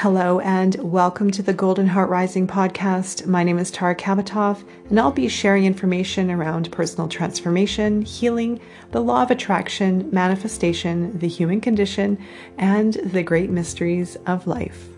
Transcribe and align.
Hello, 0.00 0.40
and 0.40 0.76
welcome 0.76 1.30
to 1.30 1.42
the 1.42 1.52
Golden 1.52 1.86
Heart 1.86 2.08
Rising 2.08 2.46
podcast. 2.46 3.26
My 3.26 3.44
name 3.44 3.58
is 3.58 3.70
Tara 3.70 3.94
Kabatov, 3.94 4.64
and 4.88 4.98
I'll 4.98 5.12
be 5.12 5.28
sharing 5.28 5.66
information 5.66 6.30
around 6.30 6.72
personal 6.72 7.06
transformation, 7.06 8.00
healing, 8.00 8.60
the 8.92 9.02
law 9.02 9.22
of 9.22 9.30
attraction, 9.30 10.08
manifestation, 10.10 11.18
the 11.18 11.28
human 11.28 11.60
condition, 11.60 12.16
and 12.56 12.94
the 12.94 13.22
great 13.22 13.50
mysteries 13.50 14.16
of 14.24 14.46
life. 14.46 14.88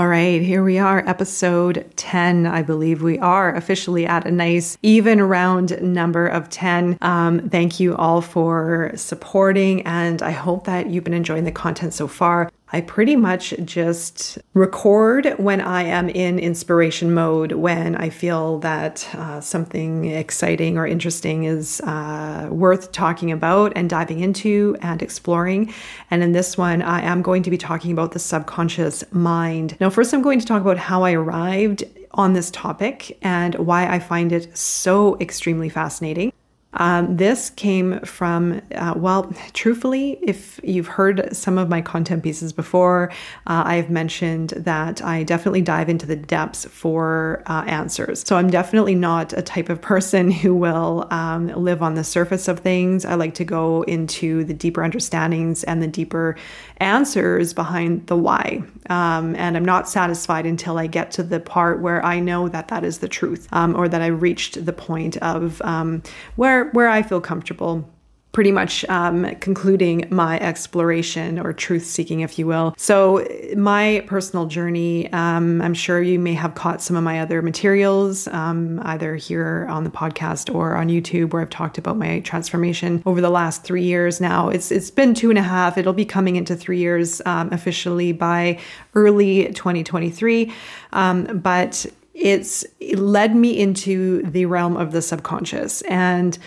All 0.00 0.08
right, 0.08 0.40
here 0.40 0.64
we 0.64 0.78
are, 0.78 1.06
episode 1.06 1.92
10. 1.96 2.46
I 2.46 2.62
believe 2.62 3.02
we 3.02 3.18
are 3.18 3.54
officially 3.54 4.06
at 4.06 4.26
a 4.26 4.30
nice, 4.30 4.78
even 4.82 5.20
round 5.20 5.78
number 5.82 6.26
of 6.26 6.48
10. 6.48 6.96
Um, 7.02 7.50
thank 7.50 7.78
you 7.80 7.94
all 7.96 8.22
for 8.22 8.92
supporting, 8.94 9.82
and 9.82 10.22
I 10.22 10.30
hope 10.30 10.64
that 10.64 10.88
you've 10.88 11.04
been 11.04 11.12
enjoying 11.12 11.44
the 11.44 11.52
content 11.52 11.92
so 11.92 12.08
far. 12.08 12.50
I 12.72 12.80
pretty 12.80 13.16
much 13.16 13.52
just 13.64 14.38
record 14.54 15.34
when 15.38 15.60
I 15.60 15.82
am 15.82 16.08
in 16.08 16.38
inspiration 16.38 17.12
mode, 17.12 17.52
when 17.52 17.96
I 17.96 18.10
feel 18.10 18.58
that 18.60 19.08
uh, 19.14 19.40
something 19.40 20.04
exciting 20.04 20.78
or 20.78 20.86
interesting 20.86 21.44
is 21.44 21.80
uh, 21.80 22.48
worth 22.50 22.92
talking 22.92 23.32
about 23.32 23.72
and 23.74 23.90
diving 23.90 24.20
into 24.20 24.76
and 24.82 25.02
exploring. 25.02 25.74
And 26.12 26.22
in 26.22 26.30
this 26.30 26.56
one, 26.56 26.80
I 26.80 27.02
am 27.02 27.22
going 27.22 27.42
to 27.42 27.50
be 27.50 27.58
talking 27.58 27.90
about 27.90 28.12
the 28.12 28.20
subconscious 28.20 29.02
mind. 29.12 29.76
Now, 29.80 29.90
first, 29.90 30.14
I'm 30.14 30.22
going 30.22 30.38
to 30.38 30.46
talk 30.46 30.60
about 30.60 30.78
how 30.78 31.02
I 31.02 31.12
arrived 31.12 31.82
on 32.12 32.34
this 32.34 32.50
topic 32.52 33.18
and 33.22 33.54
why 33.56 33.88
I 33.88 33.98
find 33.98 34.32
it 34.32 34.56
so 34.56 35.18
extremely 35.20 35.68
fascinating. 35.68 36.32
Um, 36.74 37.16
this 37.16 37.50
came 37.50 38.00
from, 38.00 38.62
uh, 38.74 38.94
well, 38.96 39.32
truthfully, 39.52 40.18
if 40.22 40.60
you've 40.62 40.86
heard 40.86 41.34
some 41.34 41.58
of 41.58 41.68
my 41.68 41.82
content 41.82 42.22
pieces 42.22 42.52
before, 42.52 43.10
uh, 43.46 43.64
I've 43.66 43.90
mentioned 43.90 44.50
that 44.50 45.02
I 45.02 45.24
definitely 45.24 45.62
dive 45.62 45.88
into 45.88 46.06
the 46.06 46.16
depths 46.16 46.64
for 46.66 47.42
uh, 47.46 47.64
answers. 47.66 48.22
So 48.26 48.36
I'm 48.36 48.50
definitely 48.50 48.94
not 48.94 49.32
a 49.32 49.42
type 49.42 49.68
of 49.68 49.80
person 49.80 50.30
who 50.40 50.54
will 50.54 51.08
um, 51.10 51.48
live 51.48 51.82
on 51.82 51.94
the 51.94 52.04
surface 52.04 52.46
of 52.46 52.60
things. 52.60 53.04
I 53.04 53.14
like 53.14 53.34
to 53.34 53.44
go 53.44 53.82
into 53.82 54.44
the 54.44 54.54
deeper 54.54 54.84
understandings 54.84 55.64
and 55.64 55.82
the 55.82 55.88
deeper 55.88 56.36
answers 56.80 57.54
behind 57.54 58.06
the 58.06 58.16
why. 58.16 58.62
Um, 58.88 59.36
and 59.36 59.56
I'm 59.56 59.64
not 59.64 59.88
satisfied 59.88 60.46
until 60.46 60.78
I 60.78 60.86
get 60.86 61.12
to 61.12 61.22
the 61.22 61.40
part 61.40 61.80
where 61.80 62.04
I 62.04 62.20
know 62.20 62.48
that 62.48 62.68
that 62.68 62.84
is 62.84 62.98
the 62.98 63.08
truth 63.08 63.48
um, 63.52 63.76
or 63.76 63.88
that 63.88 64.02
I 64.02 64.06
reached 64.06 64.64
the 64.64 64.72
point 64.72 65.16
of 65.18 65.62
um, 65.62 66.02
where 66.36 66.50
where 66.50 66.70
where 66.80 66.88
I 66.88 67.02
feel 67.02 67.20
comfortable 67.20 67.88
pretty 68.32 68.52
much 68.52 68.84
um, 68.88 69.34
concluding 69.36 70.06
my 70.10 70.38
exploration 70.38 71.38
or 71.38 71.52
truth 71.52 71.84
seeking, 71.84 72.20
if 72.20 72.38
you 72.38 72.46
will. 72.46 72.74
So, 72.76 73.26
my 73.56 74.04
personal 74.06 74.46
journey, 74.46 75.12
um, 75.12 75.60
I'm 75.60 75.74
sure 75.74 76.00
you 76.00 76.18
may 76.18 76.34
have 76.34 76.54
caught 76.54 76.80
some 76.80 76.96
of 76.96 77.02
my 77.02 77.20
other 77.20 77.42
materials, 77.42 78.28
um, 78.28 78.80
either 78.84 79.16
here 79.16 79.66
on 79.68 79.84
the 79.84 79.90
podcast 79.90 80.54
or 80.54 80.76
on 80.76 80.88
YouTube, 80.88 81.32
where 81.32 81.42
I've 81.42 81.50
talked 81.50 81.78
about 81.78 81.96
my 81.96 82.20
transformation 82.20 83.02
over 83.04 83.20
the 83.20 83.30
last 83.30 83.64
three 83.64 83.82
years 83.82 84.20
now. 84.20 84.48
It's 84.48 84.70
It's 84.70 84.90
been 84.90 85.14
two 85.14 85.30
and 85.30 85.38
a 85.38 85.42
half, 85.42 85.76
it'll 85.76 85.92
be 85.92 86.04
coming 86.04 86.36
into 86.36 86.54
three 86.54 86.78
years 86.78 87.20
um, 87.26 87.52
officially 87.52 88.12
by 88.12 88.60
early 88.94 89.52
2023. 89.52 90.52
Um, 90.92 91.38
but 91.38 91.86
it's 92.14 92.64
it 92.80 92.98
led 92.98 93.34
me 93.34 93.58
into 93.58 94.22
the 94.22 94.44
realm 94.46 94.76
of 94.76 94.92
the 94.92 95.00
subconscious 95.00 95.80
and 95.82 96.38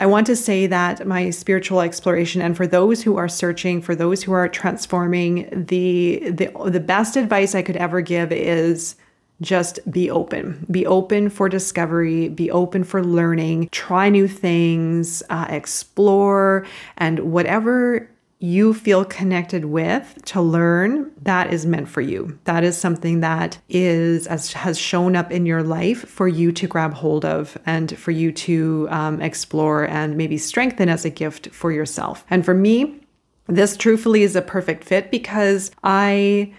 I 0.00 0.06
want 0.06 0.26
to 0.28 0.36
say 0.36 0.66
that 0.68 1.06
my 1.06 1.30
spiritual 1.30 1.80
exploration 1.80 2.40
and 2.40 2.56
for 2.56 2.66
those 2.66 3.02
who 3.02 3.16
are 3.16 3.28
searching 3.28 3.82
for 3.82 3.96
those 3.96 4.22
who 4.22 4.32
are 4.32 4.48
transforming 4.48 5.48
the 5.66 6.30
the 6.30 6.52
the 6.70 6.80
best 6.80 7.16
advice 7.16 7.54
I 7.54 7.62
could 7.62 7.76
ever 7.76 8.00
give 8.00 8.30
is 8.30 8.94
just 9.40 9.78
be 9.90 10.10
open. 10.10 10.66
Be 10.70 10.86
open 10.86 11.30
for 11.30 11.48
discovery. 11.48 12.28
Be 12.28 12.50
open 12.50 12.82
for 12.84 13.04
learning. 13.04 13.68
Try 13.70 14.08
new 14.08 14.26
things. 14.26 15.22
Uh, 15.30 15.46
explore. 15.48 16.66
And 16.96 17.32
whatever 17.32 18.08
you 18.40 18.72
feel 18.72 19.04
connected 19.04 19.64
with 19.64 20.20
to 20.26 20.40
learn, 20.40 21.10
that 21.22 21.52
is 21.52 21.66
meant 21.66 21.88
for 21.88 22.00
you. 22.00 22.38
That 22.44 22.62
is 22.62 22.78
something 22.78 23.20
that 23.20 23.58
is 23.68 24.28
as 24.28 24.52
has 24.52 24.78
shown 24.78 25.16
up 25.16 25.32
in 25.32 25.44
your 25.44 25.64
life 25.64 26.08
for 26.08 26.28
you 26.28 26.52
to 26.52 26.68
grab 26.68 26.94
hold 26.94 27.24
of 27.24 27.58
and 27.66 27.98
for 27.98 28.12
you 28.12 28.30
to 28.32 28.86
um, 28.90 29.20
explore 29.20 29.84
and 29.88 30.16
maybe 30.16 30.38
strengthen 30.38 30.88
as 30.88 31.04
a 31.04 31.10
gift 31.10 31.48
for 31.48 31.72
yourself. 31.72 32.24
And 32.30 32.44
for 32.44 32.54
me, 32.54 33.00
this 33.48 33.76
truthfully 33.76 34.22
is 34.22 34.36
a 34.36 34.42
perfect 34.42 34.84
fit 34.84 35.10
because 35.10 35.72
I 35.82 36.54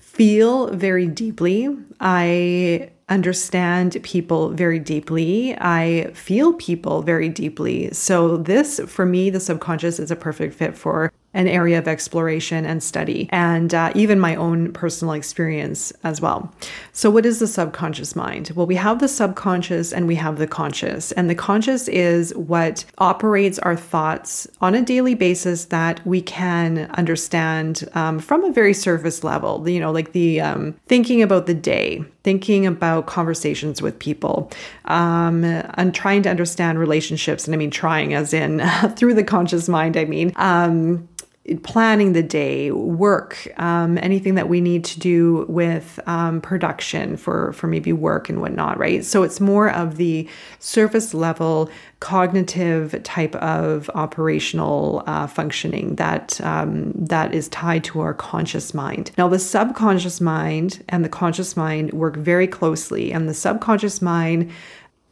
feel 0.00 0.68
very 0.68 1.06
deeply. 1.06 1.68
I 2.00 2.90
understand 3.08 3.98
people 4.02 4.50
very 4.50 4.78
deeply. 4.78 5.56
I 5.58 6.10
feel 6.14 6.52
people 6.54 7.02
very 7.02 7.28
deeply. 7.28 7.92
So, 7.92 8.36
this 8.36 8.80
for 8.86 9.06
me, 9.06 9.30
the 9.30 9.40
subconscious 9.40 9.98
is 9.98 10.10
a 10.10 10.16
perfect 10.16 10.54
fit 10.54 10.76
for 10.76 11.12
an 11.38 11.46
area 11.46 11.78
of 11.78 11.86
exploration 11.86 12.66
and 12.66 12.82
study, 12.82 13.28
and 13.30 13.72
uh, 13.72 13.92
even 13.94 14.18
my 14.18 14.34
own 14.34 14.72
personal 14.72 15.14
experience 15.14 15.92
as 16.02 16.20
well. 16.20 16.52
So, 16.92 17.10
what 17.10 17.24
is 17.24 17.38
the 17.38 17.46
subconscious 17.46 18.16
mind? 18.16 18.50
Well, 18.56 18.66
we 18.66 18.74
have 18.74 18.98
the 18.98 19.06
subconscious 19.06 19.92
and 19.92 20.08
we 20.08 20.16
have 20.16 20.38
the 20.38 20.48
conscious. 20.48 21.12
And 21.12 21.30
the 21.30 21.36
conscious 21.36 21.86
is 21.86 22.34
what 22.34 22.84
operates 22.98 23.60
our 23.60 23.76
thoughts 23.76 24.48
on 24.60 24.74
a 24.74 24.82
daily 24.82 25.14
basis 25.14 25.66
that 25.66 26.04
we 26.04 26.20
can 26.20 26.90
understand 26.94 27.88
um, 27.94 28.18
from 28.18 28.42
a 28.42 28.50
very 28.50 28.74
surface 28.74 29.22
level, 29.22 29.68
you 29.68 29.78
know, 29.78 29.92
like 29.92 30.10
the 30.10 30.40
um, 30.40 30.74
thinking 30.86 31.22
about 31.22 31.46
the 31.46 31.54
day, 31.54 32.04
thinking 32.24 32.66
about 32.66 33.06
conversations 33.06 33.80
with 33.80 33.96
people, 34.00 34.50
um, 34.86 35.44
and 35.44 35.94
trying 35.94 36.22
to 36.24 36.30
understand 36.30 36.80
relationships. 36.80 37.46
And 37.46 37.54
I 37.54 37.58
mean, 37.58 37.70
trying 37.70 38.12
as 38.12 38.34
in 38.34 38.60
through 38.96 39.14
the 39.14 39.24
conscious 39.24 39.68
mind, 39.68 39.96
I 39.96 40.04
mean. 40.04 40.32
Um, 40.34 41.08
planning 41.56 42.12
the 42.12 42.22
day, 42.22 42.70
work, 42.70 43.48
um, 43.58 43.98
anything 43.98 44.34
that 44.34 44.48
we 44.48 44.60
need 44.60 44.84
to 44.84 45.00
do 45.00 45.46
with 45.48 46.00
um, 46.06 46.40
production 46.40 47.16
for 47.16 47.52
for 47.52 47.66
maybe 47.66 47.92
work 47.92 48.28
and 48.28 48.40
whatnot, 48.40 48.78
right? 48.78 49.04
So 49.04 49.22
it's 49.22 49.40
more 49.40 49.70
of 49.70 49.96
the 49.96 50.28
surface 50.58 51.14
level 51.14 51.70
cognitive 52.00 53.02
type 53.02 53.34
of 53.36 53.90
operational 53.94 55.02
uh, 55.06 55.26
functioning 55.26 55.96
that 55.96 56.40
um, 56.42 56.92
that 56.94 57.34
is 57.34 57.48
tied 57.48 57.84
to 57.84 58.00
our 58.00 58.14
conscious 58.14 58.74
mind. 58.74 59.10
Now, 59.18 59.28
the 59.28 59.38
subconscious 59.38 60.20
mind 60.20 60.84
and 60.88 61.04
the 61.04 61.08
conscious 61.08 61.56
mind 61.56 61.92
work 61.92 62.16
very 62.16 62.46
closely, 62.46 63.12
and 63.12 63.28
the 63.28 63.34
subconscious 63.34 64.00
mind 64.00 64.50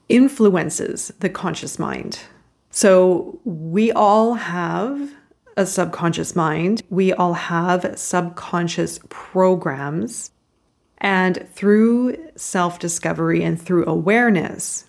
influences 0.08 1.12
the 1.18 1.28
conscious 1.28 1.78
mind. 1.78 2.20
So 2.70 3.40
we 3.44 3.90
all 3.92 4.34
have 4.34 5.10
a 5.56 5.66
subconscious 5.66 6.36
mind. 6.36 6.82
We 6.90 7.12
all 7.12 7.34
have 7.34 7.98
subconscious 7.98 9.00
programs. 9.08 10.30
And 10.98 11.48
through 11.52 12.16
self 12.36 12.78
discovery 12.78 13.42
and 13.42 13.60
through 13.60 13.86
awareness, 13.86 14.86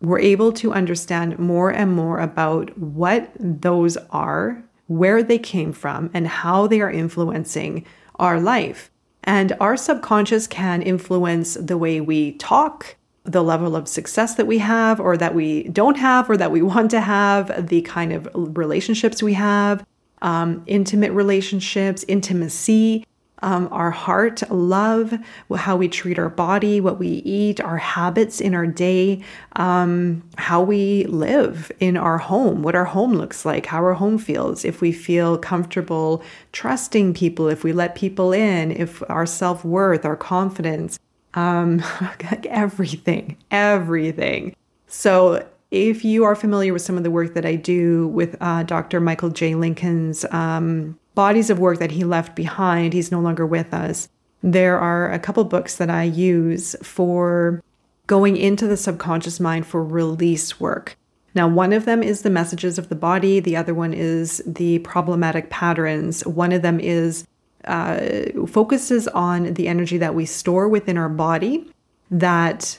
we're 0.00 0.20
able 0.20 0.52
to 0.52 0.72
understand 0.72 1.38
more 1.38 1.70
and 1.70 1.92
more 1.94 2.20
about 2.20 2.76
what 2.78 3.30
those 3.38 3.96
are, 4.10 4.62
where 4.86 5.22
they 5.22 5.38
came 5.38 5.72
from, 5.72 6.10
and 6.14 6.26
how 6.26 6.66
they 6.66 6.80
are 6.80 6.90
influencing 6.90 7.84
our 8.16 8.40
life. 8.40 8.90
And 9.24 9.52
our 9.60 9.76
subconscious 9.76 10.46
can 10.46 10.82
influence 10.82 11.54
the 11.54 11.78
way 11.78 12.00
we 12.00 12.32
talk, 12.32 12.96
the 13.24 13.42
level 13.42 13.76
of 13.76 13.88
success 13.88 14.34
that 14.36 14.46
we 14.46 14.58
have 14.58 15.00
or 15.00 15.16
that 15.16 15.34
we 15.34 15.64
don't 15.64 15.96
have 15.96 16.30
or 16.30 16.36
that 16.36 16.50
we 16.50 16.62
want 16.72 16.90
to 16.92 17.00
have, 17.00 17.68
the 17.68 17.82
kind 17.82 18.12
of 18.12 18.28
relationships 18.34 19.22
we 19.22 19.34
have, 19.34 19.84
um, 20.22 20.62
intimate 20.66 21.12
relationships, 21.12 22.04
intimacy, 22.08 23.04
um, 23.42 23.68
our 23.70 23.90
heart, 23.90 24.48
love, 24.50 25.14
how 25.54 25.76
we 25.76 25.88
treat 25.88 26.18
our 26.18 26.28
body, 26.28 26.80
what 26.80 26.98
we 26.98 27.08
eat, 27.08 27.60
our 27.60 27.76
habits 27.76 28.40
in 28.40 28.54
our 28.54 28.66
day, 28.66 29.22
um, 29.56 30.22
how 30.36 30.60
we 30.62 31.04
live 31.04 31.70
in 31.80 31.96
our 31.96 32.18
home, 32.18 32.62
what 32.62 32.74
our 32.74 32.84
home 32.84 33.14
looks 33.14 33.44
like, 33.44 33.66
how 33.66 33.78
our 33.78 33.94
home 33.94 34.18
feels, 34.18 34.64
if 34.64 34.80
we 34.80 34.92
feel 34.92 35.38
comfortable 35.38 36.22
trusting 36.52 37.14
people, 37.14 37.48
if 37.48 37.62
we 37.62 37.72
let 37.72 37.94
people 37.94 38.32
in, 38.32 38.72
if 38.72 39.02
our 39.08 39.26
self 39.26 39.64
worth, 39.64 40.04
our 40.04 40.16
confidence, 40.16 40.98
um, 41.34 41.82
everything, 42.44 43.36
everything. 43.50 44.54
So 44.86 45.46
if 45.70 46.04
you 46.04 46.24
are 46.24 46.34
familiar 46.34 46.72
with 46.72 46.82
some 46.82 46.96
of 46.96 47.04
the 47.04 47.10
work 47.10 47.34
that 47.34 47.44
I 47.44 47.56
do 47.56 48.08
with 48.08 48.36
uh, 48.40 48.62
Dr. 48.62 49.00
Michael 49.00 49.30
J. 49.30 49.54
Lincoln's 49.54 50.24
um, 50.30 50.98
bodies 51.14 51.50
of 51.50 51.58
work 51.58 51.78
that 51.78 51.90
he 51.90 52.04
left 52.04 52.34
behind, 52.34 52.92
he's 52.92 53.12
no 53.12 53.20
longer 53.20 53.44
with 53.44 53.74
us. 53.74 54.08
There 54.42 54.78
are 54.78 55.12
a 55.12 55.18
couple 55.18 55.44
books 55.44 55.76
that 55.76 55.90
I 55.90 56.04
use 56.04 56.76
for 56.82 57.62
going 58.06 58.36
into 58.36 58.66
the 58.66 58.76
subconscious 58.76 59.40
mind 59.40 59.66
for 59.66 59.84
release 59.84 60.58
work. 60.58 60.96
Now, 61.34 61.46
one 61.46 61.72
of 61.72 61.84
them 61.84 62.02
is 62.02 62.22
the 62.22 62.30
messages 62.30 62.78
of 62.78 62.88
the 62.88 62.94
body, 62.94 63.38
the 63.38 63.56
other 63.56 63.74
one 63.74 63.92
is 63.92 64.42
the 64.46 64.78
problematic 64.80 65.50
patterns. 65.50 66.26
One 66.26 66.52
of 66.52 66.62
them 66.62 66.80
is 66.80 67.26
uh, 67.64 68.00
focuses 68.46 69.08
on 69.08 69.54
the 69.54 69.68
energy 69.68 69.98
that 69.98 70.14
we 70.14 70.24
store 70.24 70.68
within 70.68 70.96
our 70.96 71.08
body 71.08 71.70
that 72.10 72.78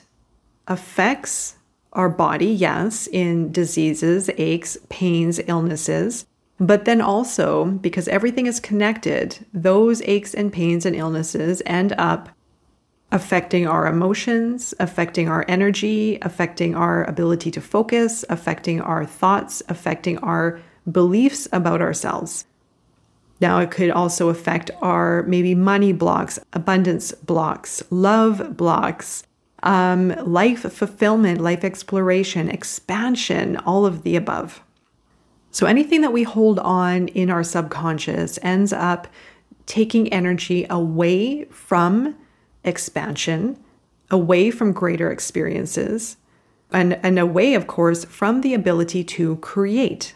affects 0.68 1.56
our 1.94 2.10
body, 2.10 2.48
yes, 2.48 3.08
in 3.08 3.52
diseases, 3.52 4.30
aches, 4.38 4.78
pains, 4.90 5.40
illnesses. 5.48 6.26
But 6.60 6.86
then 6.86 7.02
also, 7.02 7.66
because 7.66 8.08
everything 8.08 8.46
is 8.46 8.60
connected, 8.60 9.46
those 9.54 10.02
aches 10.04 10.34
and 10.34 10.52
pains 10.52 10.86
and 10.86 10.96
illnesses 10.96 11.62
end 11.66 11.94
up 11.98 12.30
affecting 13.12 13.66
our 13.66 13.88
emotions, 13.88 14.74
affecting 14.80 15.28
our 15.30 15.44
energy, 15.48 16.20
affecting 16.22 16.76
our 16.76 17.04
ability 17.06 17.50
to 17.52 17.62
focus, 17.62 18.24
affecting 18.30 18.82
our 18.82 19.06
thoughts, 19.06 19.64
affecting 19.68 20.18
our 20.20 20.60
beliefs 20.92 21.48
about 21.52 21.82
ourselves. 21.82 22.46
Now, 23.42 23.60
it 23.60 23.72
could 23.72 23.90
also 23.90 24.30
affect 24.30 24.70
our 24.82 25.24
maybe 25.24 25.56
money 25.56 25.94
blocks, 25.94 26.40
abundance 26.54 27.12
blocks, 27.14 27.82
love 27.90 28.58
blocks, 28.58 29.24
um, 29.64 30.10
life 30.26 30.62
fulfillment, 30.72 31.42
life 31.42 31.64
exploration, 31.64 32.50
expansion, 32.50 33.58
all 33.58 33.86
of 33.86 34.04
the 34.04 34.16
above. 34.16 34.62
So, 35.52 35.66
anything 35.66 36.02
that 36.02 36.14
we 36.14 36.24
hold 36.24 36.60
on 36.60 37.08
in 37.10 37.30
our 37.30 37.44
subconscious 37.44 38.38
ends 38.42 38.72
up 38.72 39.08
taking 39.66 40.12
energy 40.12 40.66
away 40.70 41.46
from 41.46 42.16
expansion, 42.64 43.58
away 44.12 44.52
from 44.52 44.74
greater 44.74 45.12
experiences, 45.12 46.18
and, 46.72 47.00
and 47.04 47.18
away, 47.18 47.54
of 47.56 47.68
course, 47.68 48.06
from 48.06 48.42
the 48.42 48.54
ability 48.54 49.04
to 49.04 49.38
create. 49.38 50.16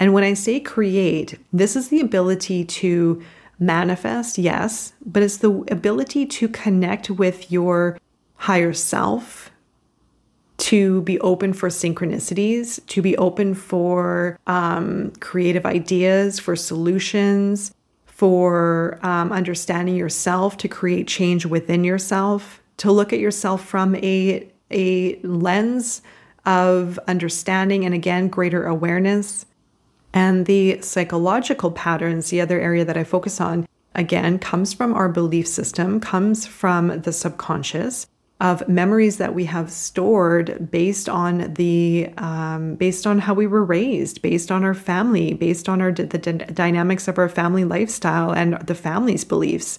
And 0.00 0.14
when 0.14 0.24
I 0.24 0.32
say 0.32 0.58
create, 0.58 1.38
this 1.52 1.76
is 1.76 1.88
the 1.88 2.00
ability 2.00 2.64
to 2.64 3.22
manifest, 3.58 4.38
yes, 4.38 4.94
but 5.04 5.22
it's 5.22 5.36
the 5.36 5.52
ability 5.70 6.24
to 6.24 6.48
connect 6.48 7.10
with 7.10 7.52
your 7.52 7.98
higher 8.36 8.72
self, 8.72 9.50
to 10.56 11.02
be 11.02 11.20
open 11.20 11.52
for 11.52 11.68
synchronicities, 11.68 12.84
to 12.86 13.02
be 13.02 13.16
open 13.18 13.54
for 13.54 14.38
um, 14.46 15.12
creative 15.20 15.66
ideas, 15.66 16.38
for 16.38 16.56
solutions, 16.56 17.74
for 18.06 18.98
um, 19.02 19.32
understanding 19.32 19.96
yourself, 19.96 20.56
to 20.58 20.68
create 20.68 21.06
change 21.06 21.44
within 21.44 21.84
yourself, 21.84 22.62
to 22.78 22.90
look 22.90 23.12
at 23.12 23.18
yourself 23.18 23.64
from 23.64 23.94
a, 23.96 24.48
a 24.70 25.18
lens 25.20 26.00
of 26.46 26.98
understanding 27.06 27.84
and 27.84 27.94
again, 27.94 28.28
greater 28.28 28.66
awareness. 28.66 29.44
And 30.12 30.46
the 30.46 30.80
psychological 30.82 31.70
patterns, 31.70 32.30
the 32.30 32.40
other 32.40 32.60
area 32.60 32.84
that 32.84 32.96
I 32.96 33.04
focus 33.04 33.40
on, 33.40 33.68
again, 33.94 34.38
comes 34.38 34.72
from 34.72 34.92
our 34.94 35.08
belief 35.08 35.46
system, 35.46 36.00
comes 36.00 36.46
from 36.46 37.02
the 37.02 37.12
subconscious 37.12 38.06
of 38.40 38.66
memories 38.68 39.18
that 39.18 39.34
we 39.34 39.44
have 39.44 39.70
stored 39.70 40.70
based 40.70 41.08
on 41.08 41.52
the 41.54 42.08
um, 42.16 42.74
based 42.76 43.06
on 43.06 43.18
how 43.18 43.34
we 43.34 43.46
were 43.46 43.62
raised, 43.62 44.22
based 44.22 44.50
on 44.50 44.64
our 44.64 44.74
family, 44.74 45.34
based 45.34 45.68
on 45.68 45.80
our 45.82 45.92
the 45.92 46.04
d- 46.04 46.32
dynamics 46.32 47.06
of 47.06 47.18
our 47.18 47.28
family 47.28 47.64
lifestyle 47.64 48.32
and 48.32 48.54
the 48.66 48.74
family's 48.74 49.24
beliefs. 49.24 49.78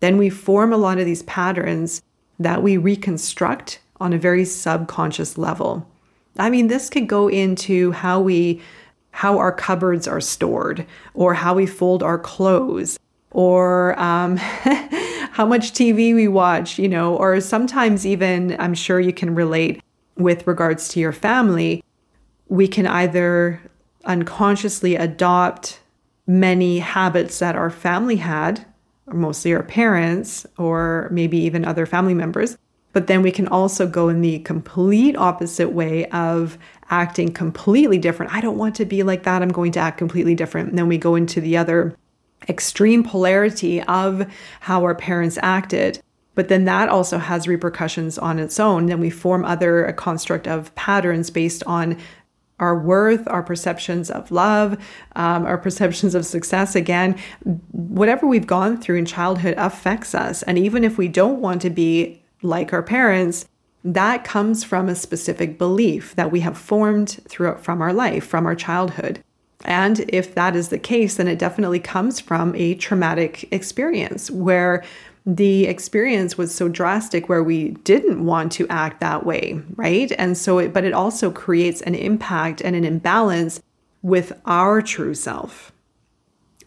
Then 0.00 0.16
we 0.16 0.30
form 0.30 0.72
a 0.72 0.78
lot 0.78 0.98
of 0.98 1.04
these 1.04 1.22
patterns 1.24 2.00
that 2.38 2.62
we 2.62 2.78
reconstruct 2.78 3.80
on 4.00 4.14
a 4.14 4.18
very 4.18 4.46
subconscious 4.46 5.36
level. 5.36 5.86
I 6.38 6.48
mean, 6.48 6.68
this 6.68 6.88
could 6.88 7.06
go 7.06 7.28
into 7.28 7.92
how 7.92 8.18
we 8.20 8.62
how 9.12 9.38
our 9.38 9.52
cupboards 9.52 10.06
are 10.06 10.20
stored 10.20 10.86
or 11.14 11.34
how 11.34 11.54
we 11.54 11.66
fold 11.66 12.02
our 12.02 12.18
clothes 12.18 12.98
or 13.32 13.98
um, 14.00 14.36
how 15.30 15.46
much 15.46 15.72
TV 15.72 16.14
we 16.14 16.28
watch, 16.28 16.78
you 16.78 16.88
know, 16.88 17.16
or 17.16 17.40
sometimes 17.40 18.06
even, 18.06 18.56
I'm 18.58 18.74
sure 18.74 19.00
you 19.00 19.12
can 19.12 19.34
relate 19.34 19.82
with 20.16 20.46
regards 20.46 20.88
to 20.88 21.00
your 21.00 21.12
family, 21.12 21.82
we 22.48 22.68
can 22.68 22.86
either 22.86 23.60
unconsciously 24.04 24.96
adopt 24.96 25.80
many 26.26 26.78
habits 26.78 27.38
that 27.38 27.56
our 27.56 27.70
family 27.70 28.16
had, 28.16 28.64
or 29.06 29.14
mostly 29.14 29.54
our 29.54 29.62
parents, 29.62 30.46
or 30.58 31.08
maybe 31.10 31.38
even 31.38 31.64
other 31.64 31.86
family 31.86 32.14
members. 32.14 32.56
But 32.92 33.06
then 33.06 33.22
we 33.22 33.30
can 33.30 33.46
also 33.46 33.86
go 33.86 34.08
in 34.08 34.20
the 34.20 34.40
complete 34.40 35.16
opposite 35.16 35.70
way 35.70 36.06
of 36.06 36.58
acting 36.90 37.32
completely 37.32 37.98
different. 37.98 38.32
I 38.32 38.40
don't 38.40 38.58
want 38.58 38.74
to 38.76 38.84
be 38.84 39.02
like 39.02 39.22
that. 39.22 39.42
I'm 39.42 39.52
going 39.52 39.72
to 39.72 39.80
act 39.80 39.98
completely 39.98 40.34
different. 40.34 40.70
And 40.70 40.78
then 40.78 40.88
we 40.88 40.98
go 40.98 41.14
into 41.14 41.40
the 41.40 41.56
other 41.56 41.94
extreme 42.48 43.04
polarity 43.04 43.82
of 43.82 44.26
how 44.60 44.82
our 44.82 44.94
parents 44.94 45.38
acted 45.42 46.00
but 46.34 46.48
then 46.48 46.64
that 46.64 46.88
also 46.88 47.18
has 47.18 47.46
repercussions 47.46 48.16
on 48.18 48.38
its 48.38 48.58
own 48.58 48.86
then 48.86 49.00
we 49.00 49.10
form 49.10 49.44
other 49.44 49.84
a 49.84 49.92
construct 49.92 50.48
of 50.48 50.74
patterns 50.74 51.28
based 51.28 51.62
on 51.66 51.98
our 52.58 52.78
worth 52.78 53.26
our 53.28 53.42
perceptions 53.42 54.10
of 54.10 54.30
love 54.30 54.72
um, 55.16 55.44
our 55.44 55.58
perceptions 55.58 56.14
of 56.14 56.24
success 56.24 56.74
again 56.74 57.18
whatever 57.72 58.26
we've 58.26 58.46
gone 58.46 58.80
through 58.80 58.96
in 58.96 59.04
childhood 59.04 59.54
affects 59.58 60.14
us 60.14 60.42
and 60.44 60.56
even 60.56 60.82
if 60.82 60.96
we 60.96 61.08
don't 61.08 61.40
want 61.40 61.60
to 61.60 61.70
be 61.70 62.19
like 62.42 62.72
our 62.72 62.82
parents 62.82 63.46
that 63.82 64.24
comes 64.24 64.62
from 64.62 64.88
a 64.88 64.94
specific 64.94 65.56
belief 65.56 66.14
that 66.16 66.30
we 66.30 66.40
have 66.40 66.58
formed 66.58 67.20
throughout 67.28 67.62
from 67.62 67.80
our 67.80 67.92
life 67.92 68.26
from 68.26 68.46
our 68.46 68.54
childhood 68.54 69.22
and 69.64 70.00
if 70.08 70.34
that 70.34 70.56
is 70.56 70.68
the 70.68 70.78
case, 70.78 71.16
then 71.16 71.28
it 71.28 71.38
definitely 71.38 71.80
comes 71.80 72.18
from 72.18 72.54
a 72.54 72.74
traumatic 72.74 73.48
experience 73.52 74.30
where 74.30 74.82
the 75.26 75.66
experience 75.66 76.38
was 76.38 76.54
so 76.54 76.68
drastic 76.68 77.28
where 77.28 77.42
we 77.42 77.70
didn't 77.84 78.24
want 78.24 78.52
to 78.52 78.66
act 78.68 79.00
that 79.00 79.26
way, 79.26 79.60
right? 79.76 80.10
And 80.12 80.36
so, 80.36 80.58
it, 80.58 80.72
but 80.72 80.84
it 80.84 80.94
also 80.94 81.30
creates 81.30 81.82
an 81.82 81.94
impact 81.94 82.62
and 82.62 82.74
an 82.74 82.84
imbalance 82.84 83.60
with 84.02 84.32
our 84.46 84.80
true 84.80 85.14
self. 85.14 85.72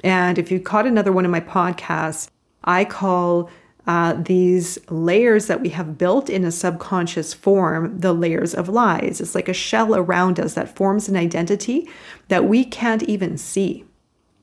And 0.03 0.37
if 0.37 0.51
you 0.51 0.59
caught 0.59 0.85
another 0.85 1.11
one 1.11 1.25
of 1.25 1.31
my 1.31 1.39
podcasts, 1.39 2.29
I 2.63 2.85
call 2.85 3.49
uh, 3.85 4.13
these 4.13 4.80
layers 4.89 5.47
that 5.47 5.62
we 5.62 5.69
have 5.69 5.97
built 5.97 6.30
in 6.30 6.45
a 6.45 6.51
subconscious 6.51 7.33
form, 7.33 8.00
the 8.00 8.13
layers 8.13 8.53
of 8.53 8.69
lies. 8.69 9.19
It's 9.19 9.35
like 9.35 9.49
a 9.49 9.54
shell 9.54 9.95
around 9.95 10.40
us 10.40 10.54
that 10.54 10.75
forms 10.75 11.09
an 11.09 11.18
identity 11.18 11.90
that 12.30 12.45
we 12.45 12.63
can't 12.63 13.04
even 13.04 13.37
see. 13.37 13.83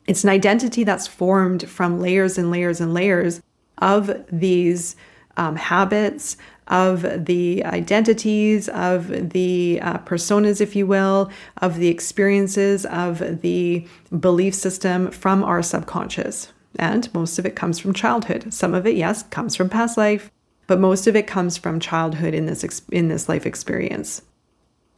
It's 0.07 0.25
an 0.25 0.31
identity 0.31 0.85
that's 0.85 1.07
formed 1.07 1.69
from 1.69 2.01
layers 2.01 2.37
and 2.37 2.51
layers 2.51 2.81
and 2.81 2.93
layers 2.93 3.41
of 3.79 4.25
these 4.31 4.97
um, 5.37 5.57
habits, 5.57 6.37
of 6.69 7.25
the 7.25 7.65
identities, 7.65 8.69
of 8.69 9.31
the 9.31 9.81
uh, 9.83 9.99
personas, 9.99 10.61
if 10.61 10.77
you 10.77 10.87
will, 10.87 11.31
of 11.59 11.77
the 11.77 11.89
experiences, 11.89 12.85
of 12.87 13.41
the 13.41 13.87
belief 14.19 14.55
system 14.55 15.11
from 15.11 15.43
our 15.43 15.63
subconscious. 15.63 16.53
And 16.79 17.13
most 17.13 17.39
of 17.39 17.47
it 17.47 17.57
comes 17.57 17.79
from 17.79 17.93
childhood. 17.93 18.53
Some 18.53 18.75
of 18.75 18.87
it, 18.87 18.97
yes, 18.97 19.25
comes 19.25 19.57
from 19.57 19.69
past 19.69 19.97
life, 19.97 20.31
but 20.67 20.79
most 20.79 21.07
of 21.07 21.17
it 21.17 21.27
comes 21.27 21.57
from 21.57 21.81
childhood 21.81 22.33
in 22.35 22.47
this 22.47 22.63
ex- 22.63 22.83
in 22.93 23.09
this 23.09 23.29
life 23.29 23.45
experience. 23.45 24.23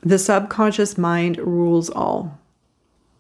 The 0.03 0.19
subconscious 0.19 0.99
mind 0.99 1.39
rules 1.39 1.89
all. 1.89 2.39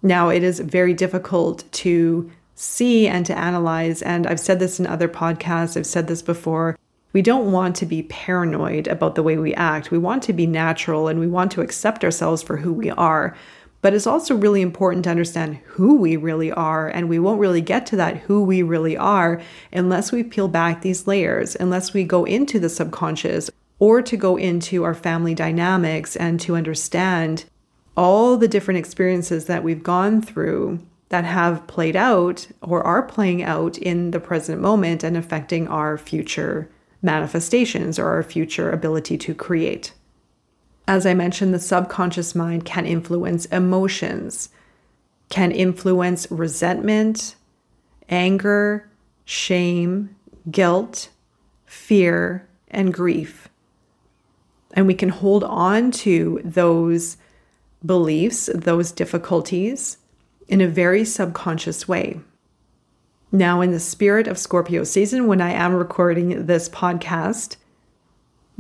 Now, 0.03 0.29
it 0.29 0.43
is 0.43 0.61
very 0.61 0.95
difficult 0.95 1.65
to 1.73 2.31
see 2.55 3.07
and 3.07 3.25
to 3.27 3.39
analyze, 3.39 4.03
and 4.03 4.27
I've 4.27 4.41
said 4.41 4.59
this 4.59 4.81
in 4.81 4.87
other 4.87 5.09
podcasts, 5.09 5.77
I've 5.77 5.87
said 5.87 6.09
this 6.09 6.23
before. 6.23 6.77
We 7.13 7.23
don't 7.23 7.53
want 7.53 7.77
to 7.77 7.87
be 7.87 8.05
paranoid 8.05 8.89
about 8.89 9.15
the 9.15 9.23
way 9.23 9.37
we 9.37 9.55
act. 9.55 9.91
We 9.91 9.99
want 9.99 10.23
to 10.25 10.33
be 10.33 10.47
natural 10.47 11.09
and 11.09 11.21
we 11.21 11.29
want 11.29 11.53
to 11.53 11.61
accept 11.61 12.05
ourselves 12.05 12.43
for 12.43 12.57
who 12.57 12.73
we 12.73 12.91
are. 12.91 13.37
But 13.83 13.95
it's 13.95 14.07
also 14.07 14.37
really 14.37 14.63
important 14.63 15.05
to 15.05 15.11
understand 15.11 15.57
who 15.65 15.97
we 15.97 16.17
really 16.17 16.53
are. 16.53 16.89
And 16.89 17.09
we 17.09 17.19
won't 17.19 17.41
really 17.41 17.61
get 17.61 17.85
to 17.87 17.97
that 17.97 18.17
who 18.17 18.43
we 18.43 18.63
really 18.63 18.97
are 18.97 19.43
unless 19.73 20.13
we 20.13 20.23
peel 20.23 20.49
back 20.49 20.81
these 20.81 21.07
layers, 21.07 21.57
unless 21.57 21.93
we 21.93 22.05
go 22.05 22.25
into 22.25 22.59
the 22.59 22.69
subconscious 22.69 23.51
or 23.81 24.01
to 24.01 24.17
go 24.17 24.37
into 24.37 24.85
our 24.85 24.95
family 24.95 25.35
dynamics 25.35 26.15
and 26.15 26.39
to 26.41 26.55
understand 26.55 27.45
all 27.97 28.37
the 28.37 28.49
different 28.49 28.79
experiences 28.79 29.47
that 29.47 29.65
we've 29.65 29.83
gone 29.83 30.23
through 30.23 30.79
that 31.09 31.25
have 31.25 31.67
played 31.67 31.97
out 31.97 32.47
or 32.63 32.83
are 32.85 33.03
playing 33.03 33.43
out 33.43 33.77
in 33.79 34.13
the 34.13 34.21
present 34.21 34.61
moment 34.63 35.03
and 35.03 35.17
affecting 35.17 35.67
our 35.67 35.99
future 35.99 36.71
manifestations 37.03 37.99
or 37.99 38.07
our 38.07 38.23
future 38.23 38.71
ability 38.71 39.19
to 39.19 39.35
create. 39.35 39.93
As 40.89 41.07
I 41.07 41.15
mentioned, 41.15 41.55
the 41.55 41.59
subconscious 41.59 42.35
mind 42.35 42.65
can 42.65 42.87
influence 42.87 43.47
emotions, 43.47 44.49
can 45.29 45.53
influence 45.53 46.27
resentment, 46.31 47.37
anger, 48.09 48.91
shame, 49.25 50.15
guilt, 50.51 51.09
fear, 51.65 52.49
and 52.69 52.93
grief. 52.93 53.49
And 54.75 54.87
we 54.87 54.95
can 54.95 55.11
hold 55.11 55.45
on 55.45 55.91
to 55.93 56.41
those 56.45 57.17
beliefs, 57.85 58.49
those 58.55 58.93
difficulties 58.93 59.99
in 60.49 60.61
a 60.61 60.69
very 60.69 61.05
subconscious 61.05 61.87
way. 61.87 62.21
Now, 63.31 63.61
in 63.63 63.71
the 63.71 63.81
spirit 63.81 64.29
of 64.29 64.39
Scorpio 64.39 64.85
season, 64.85 65.27
when 65.27 65.41
I 65.41 65.53
am 65.53 65.75
recording 65.75 66.47
this 66.47 66.69
podcast, 66.69 67.57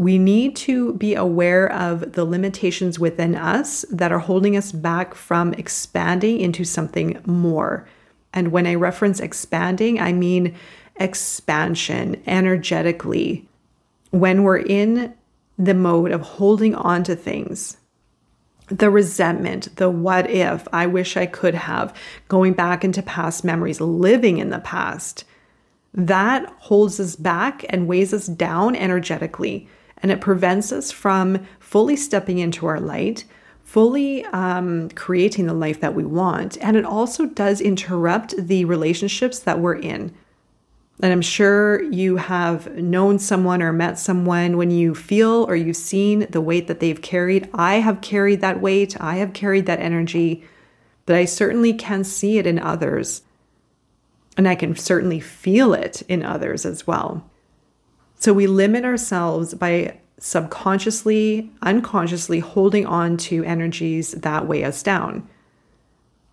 we 0.02 0.18
need 0.18 0.56
to 0.56 0.94
be 0.94 1.14
aware 1.14 1.70
of 1.72 2.12
the 2.12 2.24
limitations 2.24 2.98
within 2.98 3.34
us 3.34 3.84
that 3.90 4.12
are 4.12 4.18
holding 4.18 4.56
us 4.56 4.72
back 4.72 5.14
from 5.14 5.52
expanding 5.54 6.40
into 6.40 6.64
something 6.64 7.20
more. 7.26 7.86
And 8.32 8.52
when 8.52 8.66
I 8.66 8.74
reference 8.74 9.20
expanding, 9.20 10.00
I 10.00 10.12
mean 10.12 10.54
expansion 10.96 12.22
energetically. 12.26 13.46
When 14.10 14.42
we're 14.42 14.58
in 14.58 15.14
the 15.58 15.74
mode 15.74 16.10
of 16.12 16.20
holding 16.22 16.74
on 16.74 17.04
to 17.04 17.16
things, 17.16 17.76
the 18.68 18.90
resentment, 18.90 19.76
the 19.76 19.90
what 19.90 20.30
if, 20.30 20.66
I 20.72 20.86
wish 20.86 21.16
I 21.16 21.26
could 21.26 21.54
have, 21.54 21.94
going 22.28 22.54
back 22.54 22.84
into 22.84 23.02
past 23.02 23.44
memories, 23.44 23.80
living 23.80 24.38
in 24.38 24.50
the 24.50 24.60
past, 24.60 25.24
that 25.94 26.46
holds 26.58 26.98
us 26.98 27.16
back 27.16 27.66
and 27.68 27.86
weighs 27.86 28.14
us 28.14 28.26
down 28.26 28.74
energetically. 28.74 29.68
And 30.02 30.10
it 30.10 30.20
prevents 30.20 30.72
us 30.72 30.90
from 30.90 31.46
fully 31.60 31.96
stepping 31.96 32.38
into 32.38 32.66
our 32.66 32.80
light, 32.80 33.24
fully 33.62 34.24
um, 34.26 34.90
creating 34.90 35.46
the 35.46 35.54
life 35.54 35.80
that 35.80 35.94
we 35.94 36.04
want. 36.04 36.58
And 36.58 36.76
it 36.76 36.84
also 36.84 37.26
does 37.26 37.60
interrupt 37.60 38.34
the 38.36 38.64
relationships 38.64 39.38
that 39.40 39.60
we're 39.60 39.76
in. 39.76 40.14
And 41.00 41.12
I'm 41.12 41.22
sure 41.22 41.82
you 41.82 42.16
have 42.16 42.76
known 42.76 43.18
someone 43.18 43.62
or 43.62 43.72
met 43.72 43.98
someone 43.98 44.56
when 44.56 44.70
you 44.70 44.94
feel 44.94 45.44
or 45.48 45.56
you've 45.56 45.76
seen 45.76 46.26
the 46.30 46.40
weight 46.40 46.68
that 46.68 46.80
they've 46.80 47.00
carried. 47.00 47.48
I 47.54 47.76
have 47.76 48.00
carried 48.00 48.40
that 48.40 48.60
weight, 48.60 49.00
I 49.00 49.16
have 49.16 49.32
carried 49.32 49.66
that 49.66 49.80
energy, 49.80 50.44
but 51.06 51.16
I 51.16 51.24
certainly 51.24 51.72
can 51.72 52.04
see 52.04 52.38
it 52.38 52.46
in 52.46 52.58
others. 52.58 53.22
And 54.36 54.48
I 54.48 54.54
can 54.54 54.76
certainly 54.76 55.18
feel 55.18 55.74
it 55.74 56.02
in 56.02 56.22
others 56.22 56.64
as 56.64 56.86
well. 56.86 57.28
So 58.22 58.32
we 58.32 58.46
limit 58.46 58.84
ourselves 58.84 59.52
by 59.52 59.98
subconsciously, 60.20 61.50
unconsciously 61.60 62.38
holding 62.38 62.86
on 62.86 63.16
to 63.16 63.42
energies 63.42 64.12
that 64.12 64.46
weigh 64.46 64.62
us 64.62 64.80
down. 64.80 65.28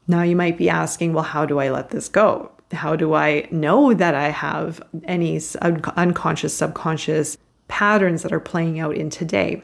Now 0.07 0.21
you 0.21 0.35
might 0.35 0.55
be 0.55 0.69
asking, 0.69 1.13
well, 1.13 1.23
how 1.23 1.47
do 1.47 1.57
I 1.57 1.71
let 1.71 1.89
this 1.89 2.07
go? 2.07 2.51
how 2.71 2.95
do 2.95 3.15
I 3.15 3.47
know 3.49 3.95
that 3.95 4.13
I 4.13 4.29
have 4.29 4.79
any 5.05 5.41
unconscious, 5.63 6.53
subconscious 6.53 7.35
patterns 7.67 8.21
that 8.21 8.31
are 8.31 8.39
playing 8.39 8.79
out 8.79 8.95
in 8.95 9.09
today? 9.09 9.63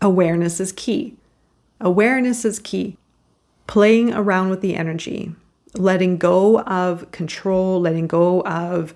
Awareness 0.00 0.58
is 0.58 0.72
key. 0.72 1.18
Awareness 1.82 2.46
is 2.46 2.58
key. 2.60 2.96
Playing 3.66 4.14
around 4.14 4.48
with 4.48 4.62
the 4.62 4.74
energy, 4.74 5.34
letting 5.74 6.16
go 6.16 6.60
of 6.60 7.10
control, 7.10 7.78
letting 7.78 8.06
go 8.06 8.40
of 8.44 8.94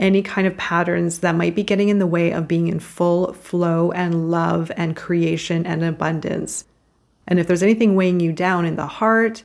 any 0.00 0.22
kind 0.22 0.46
of 0.46 0.56
patterns 0.56 1.18
that 1.18 1.36
might 1.36 1.54
be 1.54 1.62
getting 1.62 1.90
in 1.90 2.00
the 2.00 2.06
way 2.06 2.32
of 2.32 2.48
being 2.48 2.66
in 2.66 2.80
full 2.80 3.32
flow 3.34 3.92
and 3.92 4.30
love 4.30 4.72
and 4.76 4.96
creation 4.96 5.64
and 5.66 5.84
abundance. 5.84 6.64
And 7.28 7.38
if 7.38 7.46
there's 7.46 7.62
anything 7.62 7.94
weighing 7.94 8.18
you 8.18 8.32
down 8.32 8.64
in 8.64 8.74
the 8.76 8.86
heart, 8.86 9.44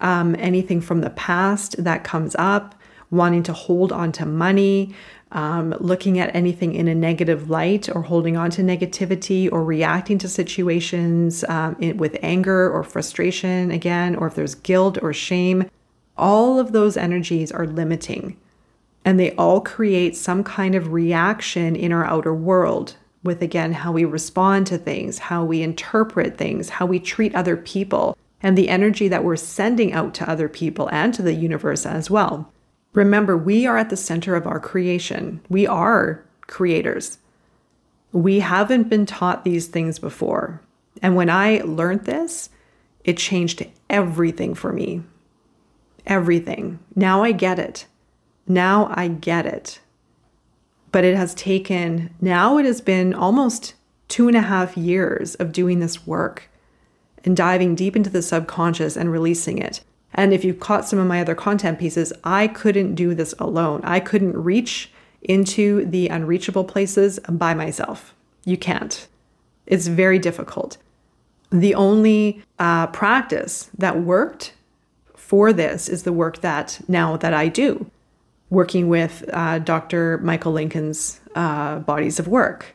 um, 0.00 0.34
anything 0.38 0.80
from 0.80 1.00
the 1.00 1.10
past 1.10 1.82
that 1.82 2.04
comes 2.04 2.34
up, 2.38 2.74
wanting 3.10 3.44
to 3.44 3.52
hold 3.52 3.92
on 3.92 4.10
to 4.12 4.26
money, 4.26 4.94
um, 5.30 5.74
looking 5.78 6.18
at 6.18 6.34
anything 6.34 6.74
in 6.74 6.88
a 6.88 6.94
negative 6.94 7.48
light, 7.48 7.88
or 7.94 8.02
holding 8.02 8.36
on 8.36 8.50
to 8.50 8.62
negativity, 8.62 9.50
or 9.50 9.64
reacting 9.64 10.18
to 10.18 10.28
situations 10.28 11.44
um, 11.44 11.76
in, 11.78 11.96
with 11.96 12.16
anger 12.22 12.70
or 12.70 12.82
frustration 12.82 13.70
again, 13.70 14.16
or 14.16 14.26
if 14.26 14.34
there's 14.34 14.56
guilt 14.56 14.98
or 15.02 15.12
shame. 15.12 15.70
All 16.16 16.58
of 16.58 16.72
those 16.72 16.96
energies 16.96 17.50
are 17.52 17.66
limiting. 17.66 18.36
And 19.04 19.20
they 19.20 19.32
all 19.32 19.60
create 19.60 20.16
some 20.16 20.42
kind 20.42 20.74
of 20.74 20.92
reaction 20.92 21.76
in 21.76 21.92
our 21.92 22.04
outer 22.04 22.34
world 22.34 22.96
with, 23.22 23.42
again, 23.42 23.72
how 23.72 23.92
we 23.92 24.04
respond 24.04 24.66
to 24.68 24.78
things, 24.78 25.18
how 25.18 25.44
we 25.44 25.62
interpret 25.62 26.38
things, 26.38 26.68
how 26.68 26.86
we 26.86 26.98
treat 26.98 27.34
other 27.34 27.56
people 27.56 28.16
and 28.42 28.58
the 28.58 28.68
energy 28.68 29.08
that 29.08 29.24
we're 29.24 29.36
sending 29.36 29.92
out 29.92 30.14
to 30.14 30.28
other 30.28 30.48
people 30.48 30.88
and 30.90 31.14
to 31.14 31.22
the 31.22 31.32
universe 31.32 31.86
as 31.86 32.10
well. 32.10 32.52
Remember, 32.92 33.36
we 33.36 33.66
are 33.66 33.78
at 33.78 33.90
the 33.90 33.96
center 33.96 34.36
of 34.36 34.46
our 34.46 34.60
creation. 34.60 35.40
We 35.48 35.66
are 35.66 36.22
creators. 36.46 37.18
We 38.12 38.40
haven't 38.40 38.90
been 38.90 39.06
taught 39.06 39.44
these 39.44 39.66
things 39.66 39.98
before. 39.98 40.60
And 41.02 41.16
when 41.16 41.30
I 41.30 41.62
learned 41.64 42.04
this, 42.04 42.50
it 43.02 43.16
changed 43.16 43.66
everything 43.90 44.54
for 44.54 44.72
me. 44.72 45.02
Everything. 46.06 46.78
Now 46.94 47.22
I 47.22 47.32
get 47.32 47.58
it. 47.58 47.86
Now 48.46 48.92
I 48.94 49.08
get 49.08 49.46
it. 49.46 49.80
But 50.92 51.04
it 51.04 51.16
has 51.16 51.34
taken, 51.34 52.14
now 52.20 52.58
it 52.58 52.64
has 52.66 52.80
been 52.80 53.14
almost 53.14 53.74
two 54.08 54.28
and 54.28 54.36
a 54.36 54.42
half 54.42 54.76
years 54.76 55.34
of 55.36 55.52
doing 55.52 55.80
this 55.80 56.06
work 56.06 56.48
and 57.24 57.36
diving 57.36 57.74
deep 57.74 57.96
into 57.96 58.10
the 58.10 58.22
subconscious 58.22 58.96
and 58.96 59.10
releasing 59.10 59.58
it. 59.58 59.82
And 60.14 60.32
if 60.32 60.44
you've 60.44 60.60
caught 60.60 60.86
some 60.86 60.98
of 60.98 61.06
my 61.06 61.20
other 61.20 61.34
content 61.34 61.78
pieces, 61.78 62.12
I 62.22 62.46
couldn't 62.46 62.94
do 62.94 63.14
this 63.14 63.34
alone. 63.38 63.80
I 63.82 63.98
couldn't 63.98 64.36
reach 64.36 64.92
into 65.22 65.84
the 65.86 66.08
unreachable 66.08 66.64
places 66.64 67.18
by 67.28 67.54
myself. 67.54 68.14
You 68.44 68.56
can't. 68.56 69.08
It's 69.66 69.88
very 69.88 70.18
difficult. 70.18 70.76
The 71.50 71.74
only 71.74 72.42
uh, 72.58 72.88
practice 72.88 73.70
that 73.76 74.00
worked 74.00 74.52
for 75.16 75.52
this 75.52 75.88
is 75.88 76.02
the 76.02 76.12
work 76.12 76.42
that 76.42 76.80
now 76.86 77.16
that 77.16 77.32
I 77.32 77.48
do, 77.48 77.90
working 78.54 78.88
with 78.88 79.24
uh, 79.32 79.58
Dr. 79.58 80.18
Michael 80.18 80.52
Lincoln's 80.52 81.20
uh, 81.34 81.80
bodies 81.80 82.18
of 82.18 82.28
work. 82.28 82.74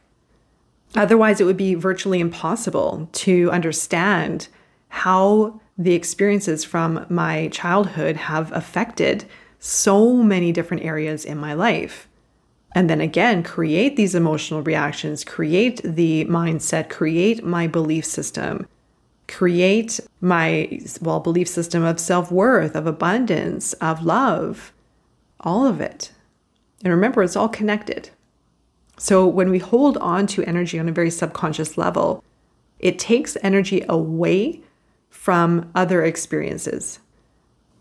Otherwise, 0.96 1.40
it 1.40 1.46
would 1.46 1.58
be 1.58 1.76
virtually 1.76 2.20
impossible 2.20 3.10
to 3.14 3.50
understand 3.52 4.48
how 4.90 5.60
the 5.78 5.94
experiences 5.94 6.64
from 6.64 7.06
my 7.10 7.48
childhood 7.50 8.18
have 8.18 8.52
affected 8.52 9.26
so 9.60 10.14
many 10.14 10.52
different 10.52 10.84
areas 10.84 11.26
in 11.26 11.38
my 11.38 11.54
life. 11.54 12.08
And 12.76 12.90
then 12.90 13.02
again, 13.02 13.44
create 13.44 13.96
these 13.96 14.16
emotional 14.16 14.62
reactions, 14.62 15.24
create 15.24 15.82
the 15.84 16.26
mindset, 16.26 16.90
create 16.90 17.44
my 17.44 17.68
belief 17.68 18.06
system, 18.06 18.68
create 19.28 20.00
my, 20.22 20.80
well, 21.02 21.20
belief 21.20 21.48
system 21.48 21.84
of 21.84 22.00
self 22.00 22.32
worth, 22.32 22.76
of 22.76 22.86
abundance, 22.86 23.74
of 23.74 24.04
love, 24.04 24.72
all 25.40 25.66
of 25.66 25.82
it. 25.82 26.12
And 26.84 26.94
remember, 26.94 27.24
it's 27.24 27.36
all 27.36 27.50
connected. 27.50 28.10
So 28.98 29.26
when 29.26 29.50
we 29.50 29.60
hold 29.60 29.98
on 29.98 30.28
to 30.28 30.44
energy 30.44 30.80
on 30.80 30.90
a 30.90 30.94
very 30.94 31.10
subconscious 31.10 31.78
level, 31.78 32.24
it 32.80 33.00
takes 33.00 33.38
energy 33.42 33.84
away 33.88 34.62
from 35.10 35.70
other 35.74 36.04
experiences. 36.04 37.00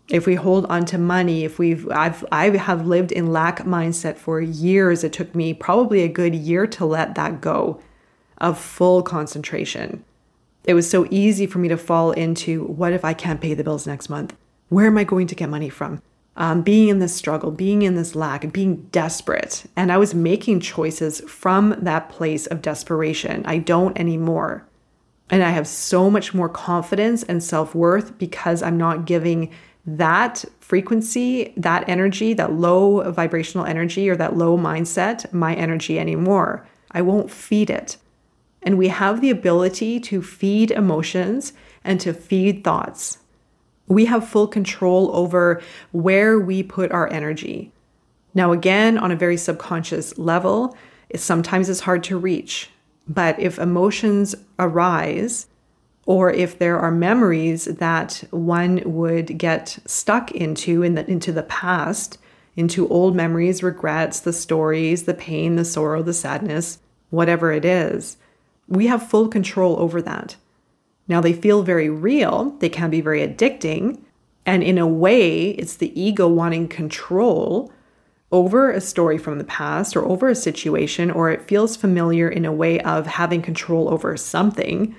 If 0.09 0.25
we 0.25 0.35
hold 0.35 0.65
on 0.65 0.85
to 0.85 0.97
money, 0.97 1.43
if 1.43 1.59
we've 1.59 1.89
I've 1.91 2.25
I 2.31 2.49
have 2.49 2.87
lived 2.87 3.11
in 3.11 3.31
lack 3.31 3.59
mindset 3.59 4.17
for 4.17 4.41
years. 4.41 5.03
It 5.03 5.13
took 5.13 5.35
me 5.35 5.53
probably 5.53 6.01
a 6.01 6.07
good 6.07 6.33
year 6.33 6.65
to 6.67 6.85
let 6.85 7.15
that 7.15 7.41
go 7.41 7.79
of 8.39 8.57
full 8.57 9.03
concentration. 9.03 10.03
It 10.63 10.73
was 10.73 10.89
so 10.89 11.07
easy 11.11 11.45
for 11.45 11.59
me 11.59 11.67
to 11.67 11.77
fall 11.77 12.11
into 12.11 12.63
what 12.63 12.93
if 12.93 13.05
I 13.05 13.13
can't 13.13 13.41
pay 13.41 13.53
the 13.53 13.63
bills 13.63 13.85
next 13.85 14.09
month? 14.09 14.35
Where 14.69 14.87
am 14.87 14.97
I 14.97 15.03
going 15.03 15.27
to 15.27 15.35
get 15.35 15.49
money 15.49 15.69
from? 15.69 16.01
Um, 16.39 16.61
being 16.61 16.87
in 16.87 16.99
this 16.99 17.13
struggle, 17.13 17.51
being 17.51 17.81
in 17.81 17.95
this 17.95 18.15
lack, 18.15 18.51
being 18.53 18.87
desperate. 18.91 19.65
And 19.75 19.91
I 19.91 19.97
was 19.97 20.15
making 20.15 20.61
choices 20.61 21.19
from 21.27 21.75
that 21.81 22.09
place 22.09 22.47
of 22.47 22.61
desperation. 22.61 23.45
I 23.45 23.57
don't 23.57 23.99
anymore. 23.99 24.65
And 25.29 25.43
I 25.43 25.49
have 25.49 25.67
so 25.67 26.09
much 26.09 26.33
more 26.33 26.49
confidence 26.49 27.23
and 27.23 27.43
self 27.43 27.75
worth 27.75 28.17
because 28.17 28.63
I'm 28.63 28.77
not 28.77 29.05
giving 29.05 29.51
that 29.85 30.45
frequency, 30.59 31.53
that 31.57 31.87
energy, 31.87 32.33
that 32.33 32.53
low 32.53 33.11
vibrational 33.11 33.65
energy 33.65 34.09
or 34.09 34.15
that 34.15 34.37
low 34.37 34.57
mindset, 34.57 35.31
my 35.33 35.53
energy 35.53 35.99
anymore. 35.99 36.65
I 36.91 37.01
won't 37.01 37.29
feed 37.29 37.69
it. 37.69 37.97
And 38.63 38.77
we 38.77 38.87
have 38.87 39.21
the 39.21 39.29
ability 39.29 39.99
to 40.01 40.21
feed 40.21 40.71
emotions 40.71 41.53
and 41.83 41.99
to 42.01 42.13
feed 42.13 42.63
thoughts 42.63 43.18
we 43.89 44.05
have 44.05 44.29
full 44.29 44.47
control 44.47 45.13
over 45.13 45.61
where 45.91 46.39
we 46.39 46.63
put 46.63 46.91
our 46.91 47.11
energy. 47.11 47.73
Now, 48.33 48.51
again, 48.53 48.97
on 48.97 49.11
a 49.11 49.15
very 49.17 49.35
subconscious 49.35 50.17
level, 50.17 50.77
it 51.09 51.19
sometimes 51.19 51.67
is 51.67 51.81
hard 51.81 52.03
to 52.05 52.17
reach. 52.17 52.69
But 53.07 53.39
if 53.39 53.57
emotions 53.57 54.35
arise, 54.59 55.47
or 56.05 56.31
if 56.31 56.57
there 56.57 56.79
are 56.79 56.91
memories 56.91 57.65
that 57.65 58.23
one 58.29 58.81
would 58.85 59.37
get 59.37 59.79
stuck 59.85 60.31
into 60.31 60.83
in 60.83 60.93
the, 60.95 61.09
into 61.09 61.31
the 61.31 61.43
past, 61.43 62.19
into 62.55 62.87
old 62.89 63.15
memories, 63.15 63.63
regrets, 63.63 64.19
the 64.19 64.33
stories, 64.33 65.03
the 65.03 65.13
pain, 65.13 65.55
the 65.55 65.65
sorrow, 65.65 66.03
the 66.03 66.13
sadness, 66.13 66.79
whatever 67.09 67.51
it 67.51 67.65
is, 67.65 68.17
we 68.67 68.87
have 68.87 69.09
full 69.09 69.27
control 69.27 69.79
over 69.79 70.01
that. 70.01 70.35
Now, 71.09 71.19
they 71.19 71.33
feel 71.33 71.63
very 71.63 71.89
real, 71.89 72.51
they 72.59 72.69
can 72.69 72.89
be 72.89 73.01
very 73.01 73.27
addicting. 73.27 73.99
And 74.45 74.63
in 74.63 74.77
a 74.77 74.87
way, 74.87 75.49
it's 75.49 75.75
the 75.75 75.99
ego 75.99 76.27
wanting 76.27 76.69
control 76.69 77.73
over 78.31 78.71
a 78.71 78.79
story 78.79 79.17
from 79.17 79.39
the 79.39 79.43
past 79.43 79.95
or 79.95 80.05
over 80.05 80.29
a 80.29 80.35
situation, 80.35 81.09
or 81.09 81.31
it 81.31 81.47
feels 81.47 81.75
familiar 81.75 82.29
in 82.29 82.45
a 82.45 82.53
way 82.53 82.79
of 82.81 83.07
having 83.07 83.41
control 83.41 83.89
over 83.89 84.15
something. 84.15 84.95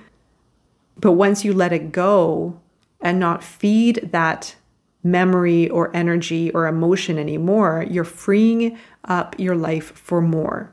But 0.97 1.13
once 1.13 1.45
you 1.45 1.53
let 1.55 1.73
it 1.73 1.93
go 1.93 2.61
and 3.01 3.21
not 3.21 3.45
feed 3.45 4.11
that 4.13 4.57
memory 5.03 5.69
or 5.71 5.95
energy 5.97 6.51
or 6.51 6.67
emotion 6.67 7.19
anymore, 7.19 7.87
you're 7.89 8.05
freeing 8.05 8.77
up 9.05 9.39
your 9.39 9.57
life 9.57 9.93
for 9.97 10.21
more, 10.21 10.73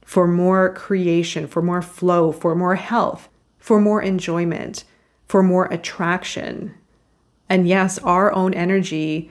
for 0.00 0.26
more 0.26 0.72
creation, 0.74 1.46
for 1.46 1.62
more 1.62 1.82
flow, 1.82 2.32
for 2.32 2.54
more 2.54 2.74
health, 2.74 3.28
for 3.62 3.80
more 3.80 4.02
enjoyment, 4.02 4.82
for 5.28 5.40
more 5.40 5.66
attraction. 5.66 6.74
And 7.48 7.68
yes, 7.68 7.96
our 8.00 8.34
own 8.34 8.54
energy 8.54 9.30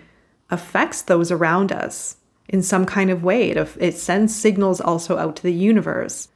affects 0.49 1.01
those 1.01 1.31
around 1.31 1.73
us 1.73 2.15
in 2.47 2.63
some 2.63 2.85
kind 2.85 3.09
of 3.09 3.25
way. 3.25 3.51
It, 3.51 3.75
it 3.77 3.95
sends 3.97 4.33
signals 4.33 4.79
also 4.79 5.17
out 5.17 5.35
to 5.35 5.43
the 5.43 5.51
universe 5.51 6.29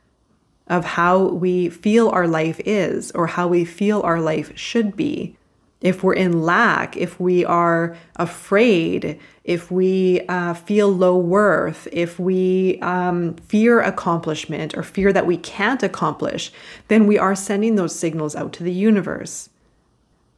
of 0.67 0.83
how 0.83 1.23
we 1.23 1.69
feel 1.69 2.09
our 2.09 2.27
life 2.27 2.59
is 2.65 3.11
or 3.11 3.27
how 3.27 3.47
we 3.47 3.63
feel 3.63 4.01
our 4.01 4.19
life 4.19 4.51
should 4.57 4.97
be 4.97 5.37
if 5.82 6.03
we're 6.03 6.13
in 6.13 6.41
lack, 6.41 6.96
if 6.98 7.20
we 7.20 7.46
are 7.46 7.96
afraid, 8.15 9.20
if 9.44 9.70
we 9.70 10.22
uh, 10.27 10.53
feel 10.53 10.89
low 10.89 11.17
worth, 11.17 11.88
if 11.91 12.17
we 12.17 12.79
um, 12.82 13.36
fear 13.48 13.82
accomplishment 13.82 14.75
or 14.75 14.84
fear 14.84 15.12
that 15.13 15.27
we 15.27 15.38
can't 15.38 15.84
accomplish, 15.84 16.51
then 16.88 17.08
we 17.08 17.17
are 17.17 17.36
sending 17.36 17.75
those 17.75 17.94
signals 17.94 18.36
out 18.36 18.53
to 18.53 18.63
the 18.63 18.72
universe. 18.72 19.50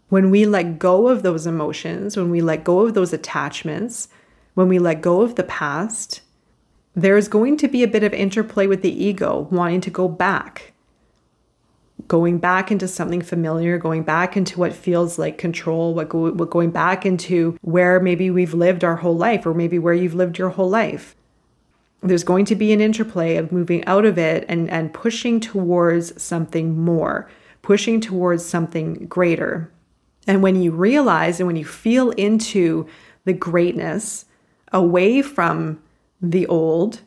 When 0.10 0.32
we 0.32 0.46
let 0.46 0.79
go 0.79 1.08
of 1.08 1.24
those 1.24 1.46
emotions, 1.46 2.17
when 2.17 2.32
we 2.32 2.41
let 2.41 2.63
go 2.63 2.86
of 2.86 2.94
those 2.94 3.13
attachments, 3.13 4.08
when 4.53 4.67
we 4.67 4.79
let 4.79 5.01
go 5.01 5.22
of 5.22 5.36
the 5.36 5.44
past, 5.44 6.22
there's 6.96 7.27
going 7.27 7.58
to 7.58 7.67
be 7.67 7.84
a 7.84 7.88
bit 7.88 8.03
of 8.03 8.13
interplay 8.13 8.65
with 8.65 8.82
the 8.82 9.03
ego 9.03 9.48
wanting 9.51 9.82
to 9.82 9.91
go 9.91 10.08
back 10.08 10.74
going 12.08 12.38
back 12.38 12.72
into 12.72 12.88
something 12.88 13.22
familiar, 13.22 13.77
going 13.77 14.04
back 14.04 14.38
into 14.38 14.60
what 14.60 14.74
feels 14.74 15.18
like 15.18 15.38
control, 15.38 15.94
what, 15.94 16.10
go, 16.10 16.32
what 16.32 16.50
going 16.50 16.70
back 16.70 17.06
into 17.06 17.58
where 17.62 18.00
maybe 18.00 18.30
we've 18.30 18.54
lived 18.54 18.84
our 18.84 18.98
whole 18.98 19.18
life 19.18 19.46
or 19.46 19.54
maybe 19.54 19.80
where 19.80 19.94
you've 19.94 20.13
lived 20.13 20.38
your 20.38 20.50
whole 20.50 20.70
life. 20.70 21.16
There's 22.01 22.24
going 22.24 22.46
to 22.46 22.56
be 22.56 22.72
an 22.72 22.82
interplay 22.82 23.38
of 23.38 23.51
moving 23.51 23.84
out 23.86 24.06
of 24.06 24.18
it 24.18 24.46
and, 24.48 24.70
and 24.70 24.94
pushing 24.94 25.39
towards 25.39 26.22
something 26.22 26.80
more, 26.80 27.30
pushing 27.63 28.00
towards 28.00 28.46
something 28.46 29.08
greater. 29.08 29.72
And 30.27 30.44
when 30.44 30.62
you 30.62 30.72
realize 30.72 31.39
and 31.39 31.48
when 31.48 31.56
you 31.56 31.66
feel 31.66 32.12
into 32.12 32.88
the 33.25 33.34
greatness 33.34 34.25
away 34.72 35.22
from 35.22 35.82
the 36.22 36.46
old, 36.48 37.01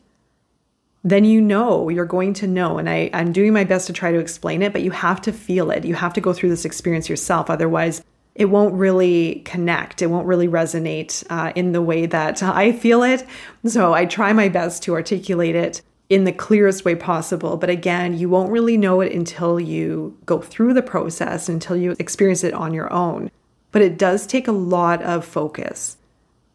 then 1.03 1.25
you 1.25 1.41
know 1.41 1.89
you're 1.89 2.05
going 2.05 2.33
to 2.33 2.47
know. 2.47 2.77
And 2.77 2.89
I, 2.89 3.09
I'm 3.13 3.31
doing 3.31 3.53
my 3.53 3.63
best 3.63 3.87
to 3.87 3.93
try 3.93 4.11
to 4.11 4.19
explain 4.19 4.61
it, 4.61 4.71
but 4.73 4.81
you 4.81 4.91
have 4.91 5.21
to 5.21 5.33
feel 5.33 5.71
it. 5.71 5.85
You 5.85 5.95
have 5.95 6.13
to 6.13 6.21
go 6.21 6.33
through 6.33 6.49
this 6.49 6.65
experience 6.65 7.09
yourself. 7.09 7.49
Otherwise, 7.49 8.03
it 8.35 8.45
won't 8.45 8.73
really 8.73 9.41
connect. 9.45 10.01
It 10.01 10.07
won't 10.07 10.27
really 10.27 10.47
resonate 10.47 11.23
uh, 11.29 11.51
in 11.55 11.73
the 11.73 11.81
way 11.81 12.05
that 12.05 12.41
I 12.41 12.71
feel 12.71 13.03
it. 13.03 13.25
So 13.65 13.93
I 13.93 14.05
try 14.05 14.31
my 14.31 14.47
best 14.47 14.83
to 14.83 14.93
articulate 14.93 15.55
it 15.55 15.81
in 16.09 16.23
the 16.25 16.31
clearest 16.31 16.85
way 16.85 16.95
possible. 16.95 17.57
But 17.57 17.69
again, 17.69 18.17
you 18.17 18.29
won't 18.29 18.51
really 18.51 18.77
know 18.77 19.01
it 19.01 19.13
until 19.13 19.59
you 19.59 20.17
go 20.25 20.39
through 20.39 20.73
the 20.73 20.81
process, 20.81 21.49
until 21.49 21.75
you 21.75 21.95
experience 21.99 22.43
it 22.43 22.53
on 22.53 22.73
your 22.73 22.91
own. 22.91 23.31
But 23.71 23.81
it 23.81 23.97
does 23.97 24.27
take 24.27 24.47
a 24.47 24.53
lot 24.53 25.01
of 25.01 25.25
focus. 25.25 25.97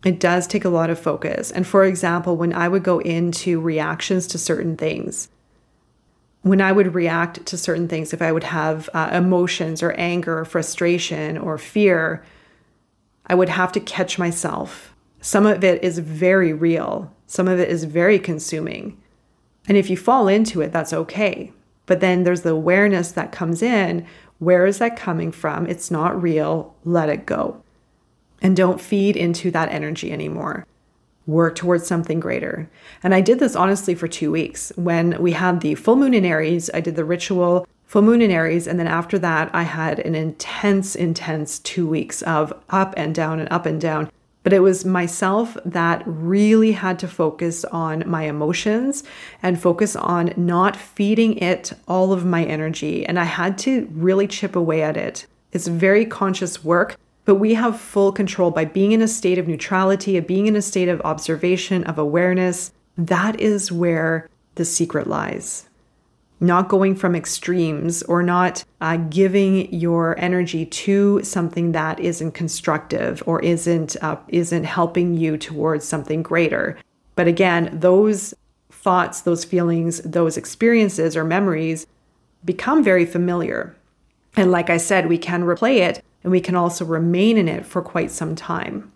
It 0.04 0.20
does 0.20 0.46
take 0.46 0.64
a 0.64 0.70
lot 0.70 0.90
of 0.90 0.98
focus. 0.98 1.50
And 1.50 1.66
for 1.66 1.84
example, 1.84 2.36
when 2.36 2.52
I 2.52 2.68
would 2.68 2.82
go 2.82 2.98
into 3.00 3.60
reactions 3.60 4.26
to 4.28 4.38
certain 4.38 4.76
things, 4.76 5.28
when 6.42 6.60
I 6.60 6.70
would 6.70 6.94
react 6.94 7.44
to 7.46 7.58
certain 7.58 7.88
things, 7.88 8.12
if 8.12 8.22
I 8.22 8.30
would 8.30 8.44
have 8.44 8.88
uh, 8.94 9.10
emotions 9.12 9.82
or 9.82 9.92
anger 9.92 10.38
or 10.38 10.44
frustration 10.44 11.36
or 11.36 11.58
fear, 11.58 12.24
I 13.26 13.34
would 13.34 13.48
have 13.48 13.72
to 13.72 13.80
catch 13.80 14.18
myself. 14.18 14.94
Some 15.20 15.44
of 15.44 15.64
it 15.64 15.82
is 15.82 15.98
very 15.98 16.52
real, 16.52 17.12
some 17.26 17.48
of 17.48 17.58
it 17.58 17.68
is 17.68 17.82
very 17.84 18.20
consuming. 18.20 19.00
And 19.66 19.76
if 19.76 19.90
you 19.90 19.96
fall 19.96 20.28
into 20.28 20.60
it, 20.60 20.72
that's 20.72 20.92
okay. 20.92 21.52
But 21.86 21.98
then 21.98 22.22
there's 22.22 22.42
the 22.42 22.50
awareness 22.50 23.10
that 23.12 23.32
comes 23.32 23.62
in. 23.62 24.06
Where 24.38 24.66
is 24.66 24.78
that 24.78 24.96
coming 24.96 25.32
from? 25.32 25.66
It's 25.66 25.90
not 25.90 26.20
real. 26.22 26.76
Let 26.84 27.08
it 27.08 27.26
go 27.26 27.62
and 28.42 28.56
don't 28.56 28.80
feed 28.80 29.16
into 29.16 29.50
that 29.50 29.70
energy 29.70 30.12
anymore. 30.12 30.66
Work 31.26 31.56
towards 31.56 31.86
something 31.86 32.20
greater. 32.20 32.70
And 33.02 33.14
I 33.14 33.20
did 33.20 33.38
this 33.38 33.56
honestly 33.56 33.94
for 33.94 34.06
two 34.06 34.30
weeks. 34.30 34.72
When 34.76 35.20
we 35.20 35.32
had 35.32 35.60
the 35.60 35.74
full 35.74 35.96
moon 35.96 36.14
in 36.14 36.24
Aries, 36.24 36.70
I 36.72 36.80
did 36.80 36.96
the 36.96 37.04
ritual 37.04 37.66
full 37.86 38.02
moon 38.02 38.22
in 38.22 38.30
Aries. 38.30 38.66
And 38.66 38.78
then 38.78 38.86
after 38.86 39.18
that, 39.18 39.50
I 39.52 39.62
had 39.62 39.98
an 40.00 40.14
intense, 40.14 40.94
intense 40.94 41.58
two 41.60 41.86
weeks 41.86 42.22
of 42.22 42.52
up 42.70 42.94
and 42.96 43.14
down 43.14 43.40
and 43.40 43.50
up 43.50 43.66
and 43.66 43.80
down. 43.80 44.10
But 44.44 44.52
it 44.52 44.60
was 44.60 44.84
myself 44.84 45.56
that 45.64 46.04
really 46.06 46.70
had 46.70 47.00
to 47.00 47.08
focus 47.08 47.64
on 47.64 48.04
my 48.06 48.22
emotions 48.22 49.02
and 49.42 49.60
focus 49.60 49.96
on 49.96 50.32
not 50.36 50.76
feeding 50.76 51.36
it 51.38 51.72
all 51.88 52.12
of 52.12 52.24
my 52.24 52.44
energy. 52.44 53.04
And 53.04 53.18
I 53.18 53.24
had 53.24 53.58
to 53.58 53.88
really 53.90 54.28
chip 54.28 54.54
away 54.54 54.82
at 54.82 54.96
it. 54.96 55.26
It's 55.50 55.66
very 55.66 56.06
conscious 56.06 56.62
work 56.62 56.96
but 57.26 57.34
we 57.34 57.54
have 57.54 57.78
full 57.78 58.12
control 58.12 58.50
by 58.52 58.64
being 58.64 58.92
in 58.92 59.02
a 59.02 59.08
state 59.08 59.36
of 59.36 59.48
neutrality, 59.48 60.16
of 60.16 60.26
being 60.26 60.46
in 60.46 60.56
a 60.56 60.62
state 60.62 60.88
of 60.88 61.02
observation, 61.02 61.84
of 61.84 61.98
awareness. 61.98 62.72
That 62.96 63.38
is 63.40 63.70
where 63.70 64.30
the 64.54 64.64
secret 64.64 65.08
lies. 65.08 65.68
Not 66.38 66.68
going 66.68 66.94
from 66.94 67.16
extremes 67.16 68.02
or 68.04 68.22
not 68.22 68.64
uh, 68.80 68.96
giving 68.96 69.72
your 69.74 70.18
energy 70.18 70.66
to 70.66 71.22
something 71.24 71.72
that 71.72 71.98
isn't 71.98 72.32
constructive 72.32 73.22
or 73.26 73.42
isn't 73.42 73.96
uh, 74.02 74.16
isn't 74.28 74.64
helping 74.64 75.14
you 75.14 75.36
towards 75.36 75.86
something 75.86 76.22
greater. 76.22 76.78
But 77.16 77.26
again, 77.26 77.70
those 77.72 78.34
thoughts, 78.70 79.22
those 79.22 79.44
feelings, 79.44 80.00
those 80.02 80.36
experiences 80.36 81.16
or 81.16 81.24
memories 81.24 81.86
become 82.44 82.84
very 82.84 83.06
familiar. 83.06 83.74
And 84.36 84.52
like 84.52 84.70
I 84.70 84.76
said, 84.76 85.08
we 85.08 85.18
can 85.18 85.42
replay 85.42 85.78
it 85.78 86.04
and 86.26 86.32
we 86.32 86.40
can 86.40 86.56
also 86.56 86.84
remain 86.84 87.38
in 87.38 87.46
it 87.46 87.64
for 87.64 87.80
quite 87.80 88.10
some 88.10 88.34
time. 88.34 88.90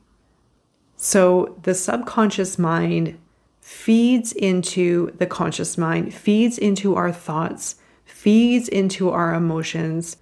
So 0.97 1.57
the 1.63 1.75
subconscious 1.75 2.59
mind 2.59 3.21
feeds 3.61 4.33
into 4.33 5.13
the 5.17 5.27
conscious 5.27 5.79
mind, 5.79 6.13
feeds 6.13 6.59
into 6.59 6.97
our 6.97 7.13
thoughts, 7.13 7.77
feeds 8.05 8.67
into 8.67 9.11
our 9.11 9.33
emotions, 9.33 10.17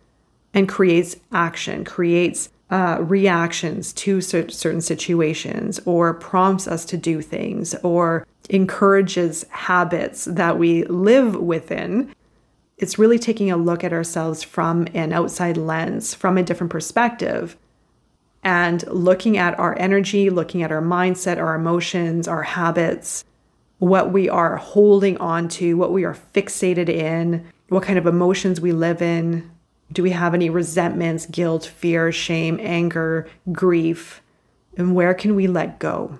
and 0.52 0.68
creates 0.68 1.16
action, 1.32 1.82
creates 1.82 2.50
uh, 2.70 2.98
reactions 3.00 3.94
to 3.94 4.20
certain 4.20 4.82
situations, 4.82 5.80
or 5.86 6.12
prompts 6.12 6.68
us 6.68 6.84
to 6.84 6.98
do 6.98 7.22
things, 7.22 7.74
or 7.76 8.26
encourages 8.50 9.46
habits 9.48 10.26
that 10.26 10.58
we 10.58 10.84
live 10.84 11.36
within 11.36 12.14
it's 12.78 12.98
really 12.98 13.18
taking 13.18 13.50
a 13.50 13.56
look 13.56 13.82
at 13.82 13.92
ourselves 13.92 14.42
from 14.42 14.86
an 14.94 15.12
outside 15.12 15.56
lens, 15.56 16.14
from 16.14 16.38
a 16.38 16.42
different 16.42 16.70
perspective, 16.70 17.56
and 18.42 18.86
looking 18.86 19.36
at 19.36 19.58
our 19.58 19.76
energy, 19.78 20.30
looking 20.30 20.62
at 20.62 20.70
our 20.70 20.80
mindset, 20.80 21.38
our 21.38 21.54
emotions, 21.54 22.28
our 22.28 22.44
habits, 22.44 23.24
what 23.78 24.12
we 24.12 24.28
are 24.28 24.56
holding 24.56 25.16
on 25.18 25.48
to, 25.48 25.76
what 25.76 25.92
we 25.92 26.04
are 26.04 26.16
fixated 26.34 26.88
in, 26.88 27.46
what 27.68 27.82
kind 27.82 27.98
of 27.98 28.06
emotions 28.06 28.60
we 28.60 28.72
live 28.72 29.02
in. 29.02 29.50
Do 29.92 30.02
we 30.02 30.10
have 30.10 30.34
any 30.34 30.50
resentments, 30.50 31.26
guilt, 31.26 31.66
fear, 31.66 32.12
shame, 32.12 32.58
anger, 32.60 33.28
grief? 33.50 34.22
And 34.76 34.94
where 34.94 35.14
can 35.14 35.34
we 35.34 35.46
let 35.46 35.78
go? 35.78 36.18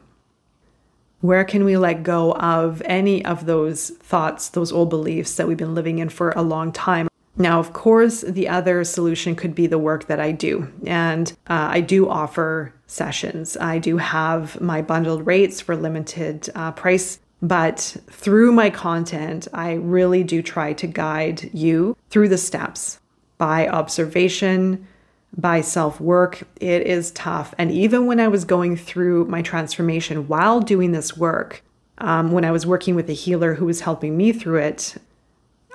Where 1.20 1.44
can 1.44 1.64
we 1.64 1.76
let 1.76 2.04
go 2.04 2.32
of 2.34 2.80
any 2.84 3.24
of 3.24 3.46
those 3.46 3.90
thoughts, 3.90 4.50
those 4.50 4.70
old 4.70 4.88
beliefs 4.90 5.34
that 5.36 5.48
we've 5.48 5.56
been 5.56 5.74
living 5.74 5.98
in 5.98 6.08
for 6.08 6.30
a 6.30 6.42
long 6.42 6.70
time? 6.70 7.08
Now, 7.36 7.60
of 7.60 7.72
course, 7.72 8.22
the 8.22 8.48
other 8.48 8.84
solution 8.84 9.36
could 9.36 9.54
be 9.54 9.66
the 9.66 9.78
work 9.78 10.06
that 10.06 10.20
I 10.20 10.32
do. 10.32 10.72
And 10.86 11.30
uh, 11.48 11.68
I 11.70 11.80
do 11.80 12.08
offer 12.08 12.74
sessions. 12.86 13.56
I 13.56 13.78
do 13.78 13.96
have 13.96 14.60
my 14.60 14.82
bundled 14.82 15.26
rates 15.26 15.60
for 15.60 15.76
limited 15.76 16.48
uh, 16.54 16.72
price. 16.72 17.20
But 17.40 17.96
through 18.10 18.52
my 18.52 18.70
content, 18.70 19.46
I 19.54 19.74
really 19.74 20.24
do 20.24 20.42
try 20.42 20.72
to 20.74 20.86
guide 20.88 21.50
you 21.54 21.96
through 22.10 22.28
the 22.28 22.38
steps 22.38 22.98
by 23.38 23.68
observation, 23.68 24.86
by 25.36 25.60
self 25.60 26.00
work. 26.00 26.42
It 26.60 26.86
is 26.86 27.10
tough. 27.12 27.54
And 27.58 27.70
even 27.70 28.06
when 28.06 28.20
I 28.20 28.28
was 28.28 28.44
going 28.44 28.76
through 28.76 29.26
my 29.26 29.42
transformation 29.42 30.28
while 30.28 30.60
doing 30.60 30.92
this 30.92 31.16
work, 31.16 31.62
um, 31.98 32.32
when 32.32 32.44
I 32.44 32.50
was 32.50 32.66
working 32.66 32.94
with 32.94 33.10
a 33.10 33.14
healer 33.14 33.54
who 33.54 33.66
was 33.66 33.80
helping 33.80 34.16
me 34.16 34.32
through 34.32 34.58
it, 34.58 34.96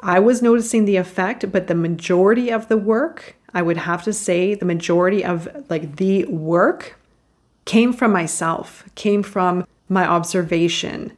I 0.01 0.19
was 0.19 0.41
noticing 0.41 0.85
the 0.85 0.97
effect, 0.97 1.51
but 1.51 1.67
the 1.67 1.75
majority 1.75 2.51
of 2.51 2.67
the 2.67 2.77
work, 2.77 3.35
I 3.53 3.61
would 3.61 3.77
have 3.77 4.03
to 4.03 4.13
say, 4.13 4.53
the 4.53 4.65
majority 4.65 5.23
of 5.23 5.47
like 5.69 5.95
the 5.95 6.25
work 6.25 6.99
came 7.65 7.93
from 7.93 8.11
myself, 8.11 8.83
came 8.95 9.23
from 9.23 9.65
my 9.87 10.05
observation, 10.05 11.15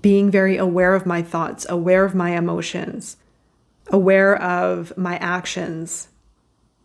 being 0.00 0.30
very 0.30 0.56
aware 0.56 0.94
of 0.94 1.06
my 1.06 1.22
thoughts, 1.22 1.66
aware 1.68 2.04
of 2.04 2.14
my 2.14 2.30
emotions, 2.30 3.16
aware 3.88 4.40
of 4.40 4.96
my 4.96 5.16
actions. 5.18 6.08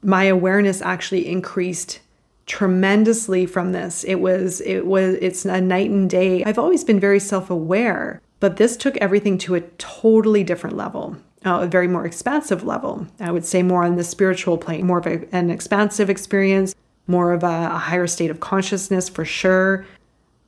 My 0.01 0.25
awareness 0.25 0.81
actually 0.81 1.27
increased 1.27 1.99
tremendously 2.45 3.45
from 3.45 3.73
this. 3.73 4.03
It 4.05 4.15
was 4.15 4.61
it 4.61 4.85
was 4.85 5.15
it's 5.21 5.45
a 5.45 5.61
night 5.61 5.89
and 5.89 6.09
day. 6.09 6.43
I've 6.43 6.57
always 6.57 6.83
been 6.83 6.99
very 6.99 7.19
self-aware, 7.19 8.21
but 8.39 8.57
this 8.57 8.77
took 8.77 8.97
everything 8.97 9.37
to 9.39 9.55
a 9.55 9.61
totally 9.77 10.43
different 10.43 10.75
level. 10.75 11.17
Uh, 11.45 11.59
a 11.61 11.67
very 11.67 11.87
more 11.87 12.05
expansive 12.05 12.63
level. 12.63 13.07
I 13.19 13.31
would 13.31 13.45
say 13.45 13.61
more 13.63 13.83
on 13.83 13.95
the 13.95 14.03
spiritual 14.03 14.57
plane, 14.57 14.85
more 14.85 14.97
of 14.97 15.05
a, 15.05 15.35
an 15.35 15.49
expansive 15.49 16.09
experience, 16.09 16.73
more 17.05 17.31
of 17.31 17.43
a, 17.43 17.69
a 17.71 17.77
higher 17.77 18.07
state 18.07 18.31
of 18.31 18.39
consciousness 18.39 19.07
for 19.07 19.23
sure. 19.23 19.85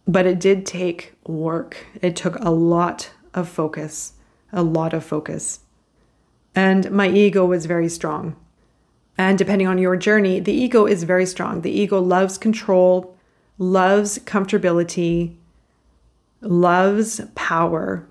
But 0.07 0.25
it 0.25 0.39
did 0.39 0.65
take 0.65 1.13
work. 1.27 1.85
It 2.01 2.15
took 2.15 2.35
a 2.39 2.49
lot 2.49 3.11
of 3.33 3.47
focus, 3.47 4.13
a 4.51 4.63
lot 4.63 4.93
of 4.93 5.03
focus. 5.03 5.59
And 6.55 6.89
my 6.89 7.07
ego 7.07 7.45
was 7.45 7.67
very 7.67 7.89
strong. 7.89 8.35
And 9.19 9.37
depending 9.37 9.67
on 9.67 9.77
your 9.77 9.97
journey, 9.97 10.39
the 10.39 10.53
ego 10.53 10.85
is 10.85 11.03
very 11.03 11.25
strong. 11.25 11.59
The 11.59 11.77
ego 11.77 11.99
loves 11.99 12.37
control, 12.37 13.17
loves 13.57 14.17
comfortability, 14.19 15.35
loves 16.39 17.19
power. 17.35 18.07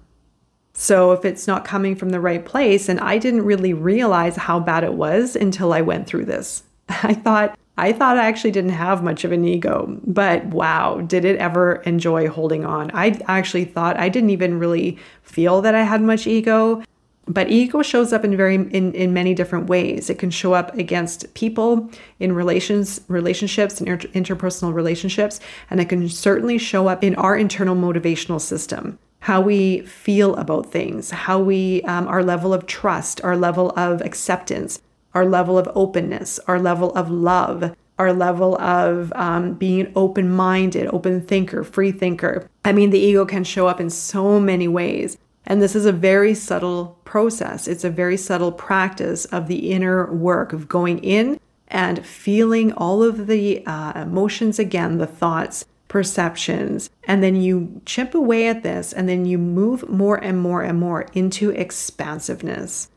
So 0.75 1.13
if 1.13 1.25
it's 1.25 1.47
not 1.47 1.65
coming 1.65 1.97
from 1.97 2.11
the 2.11 2.21
right 2.21 2.45
place, 2.45 2.91
and 2.91 3.01
I 3.01 3.17
didn't 3.17 3.47
really 3.47 3.73
realize 3.73 4.37
how 4.37 4.61
bad 4.61 4.85
it 4.85 4.93
was 4.93 5.35
until 5.35 5.73
I 5.73 5.81
went 5.81 6.07
through 6.07 6.27
this. 6.27 6.65
I 6.91 7.15
thought 7.15 7.59
I 7.79 7.93
thought 7.93 8.19
I 8.19 8.27
actually 8.27 8.51
didn't 8.51 8.73
have 8.73 9.03
much 9.03 9.25
of 9.25 9.33
an 9.33 9.47
ego, 9.47 9.99
but 10.05 10.45
wow, 10.47 11.01
did 11.01 11.25
it 11.25 11.39
ever 11.39 11.77
enjoy 11.87 12.29
holding 12.29 12.67
on. 12.67 12.91
I 12.93 13.19
actually 13.29 13.65
thought 13.65 13.99
I 13.99 14.11
didn't 14.11 14.31
even 14.31 14.59
really 14.59 14.99
feel 15.23 15.63
that 15.63 15.77
I 15.77 15.85
had 15.85 16.03
much 16.03 16.27
ego. 16.27 16.83
But 17.29 17.51
ego 17.51 17.83
shows 17.83 18.13
up 18.13 18.25
in 18.25 18.37
very 18.37 18.55
in, 18.55 18.95
in 18.95 19.13
many 19.13 19.35
different 19.35 19.69
ways. 19.69 20.09
It 20.09 20.19
can 20.19 20.31
show 20.31 20.55
up 20.55 20.75
against 20.77 21.33
people 21.35 21.91
in 22.19 22.33
relations 22.33 23.01
relationships 23.09 23.81
and 23.81 23.89
inter- 23.89 24.09
interpersonal 24.09 24.73
relationships, 24.73 25.39
and 25.71 25.81
it 25.81 25.89
can 25.89 26.09
certainly 26.09 26.59
show 26.59 26.89
up 26.89 27.05
in 27.05 27.15
our 27.17 27.37
internal 27.37 27.77
motivational 27.77 28.41
system 28.41 28.99
how 29.21 29.41
we 29.41 29.81
feel 29.83 30.37
about 30.37 30.71
things, 30.71 31.11
how 31.11 31.39
we, 31.39 31.83
um, 31.83 32.07
our 32.07 32.23
level 32.23 32.55
of 32.55 32.67
trust, 32.67 33.23
our 33.25 33.37
level 33.37 33.71
of 33.77 34.01
acceptance, 34.03 34.81
our 35.13 35.27
level 35.27 35.59
of 35.59 35.69
openness, 35.75 36.39
our 36.47 36.59
level 36.59 36.93
of 36.93 37.11
love, 37.11 37.75
our 37.99 38.13
level 38.13 38.59
of 38.61 39.13
um, 39.17 39.55
being 39.55 39.91
open 39.97 40.31
minded, 40.31 40.89
open 40.93 41.21
thinker, 41.21 41.65
free 41.65 41.91
thinker. 41.91 42.49
I 42.65 42.73
mean, 42.73 42.91
the 42.91 42.99
ego 42.99 43.27
can 43.27 43.43
show 43.43 43.67
up 43.67 43.81
in 43.81 43.91
so 43.91 44.39
many 44.39 44.69
ways. 44.69 45.19
And 45.49 45.61
this 45.63 45.75
is 45.75 45.87
a 45.87 45.93
very 45.93 46.35
subtle 46.35 46.99
process. 47.05 47.67
It's 47.67 47.83
a 47.83 47.91
very 47.91 48.19
subtle 48.19 48.53
practice 48.53 49.25
of 49.25 49.49
the 49.49 49.73
inner 49.73 50.13
work 50.13 50.53
of 50.53 50.69
going 50.69 50.99
in 50.99 51.41
and 51.67 52.07
feeling 52.07 52.73
all 52.75 53.03
of 53.03 53.27
the 53.27 53.67
uh, 53.67 54.01
emotions 54.01 54.59
again, 54.59 54.99
the 54.99 55.07
thoughts, 55.07 55.65
perceptions. 55.89 56.91
And 57.05 57.23
then 57.23 57.35
you 57.35 57.81
chip 57.87 58.15
away 58.15 58.47
at 58.47 58.63
this 58.63 58.93
and 58.93 59.09
then 59.09 59.25
you 59.25 59.39
move 59.39 59.89
more 59.89 60.17
and 60.17 60.39
more 60.39 60.63
and 60.63 60.79
more 60.79 61.07
into 61.15 61.51
expansiveness 61.51 62.91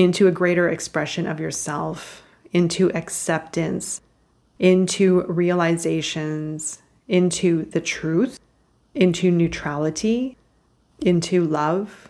into 0.00 0.26
a 0.26 0.32
greater 0.32 0.66
expression 0.66 1.26
of 1.26 1.38
yourself, 1.38 2.22
into 2.52 2.90
acceptance, 2.96 4.00
into 4.58 5.22
realizations, 5.24 6.80
into 7.06 7.66
the 7.66 7.82
truth, 7.82 8.40
into 8.94 9.30
neutrality, 9.30 10.38
into 11.02 11.44
love, 11.44 12.08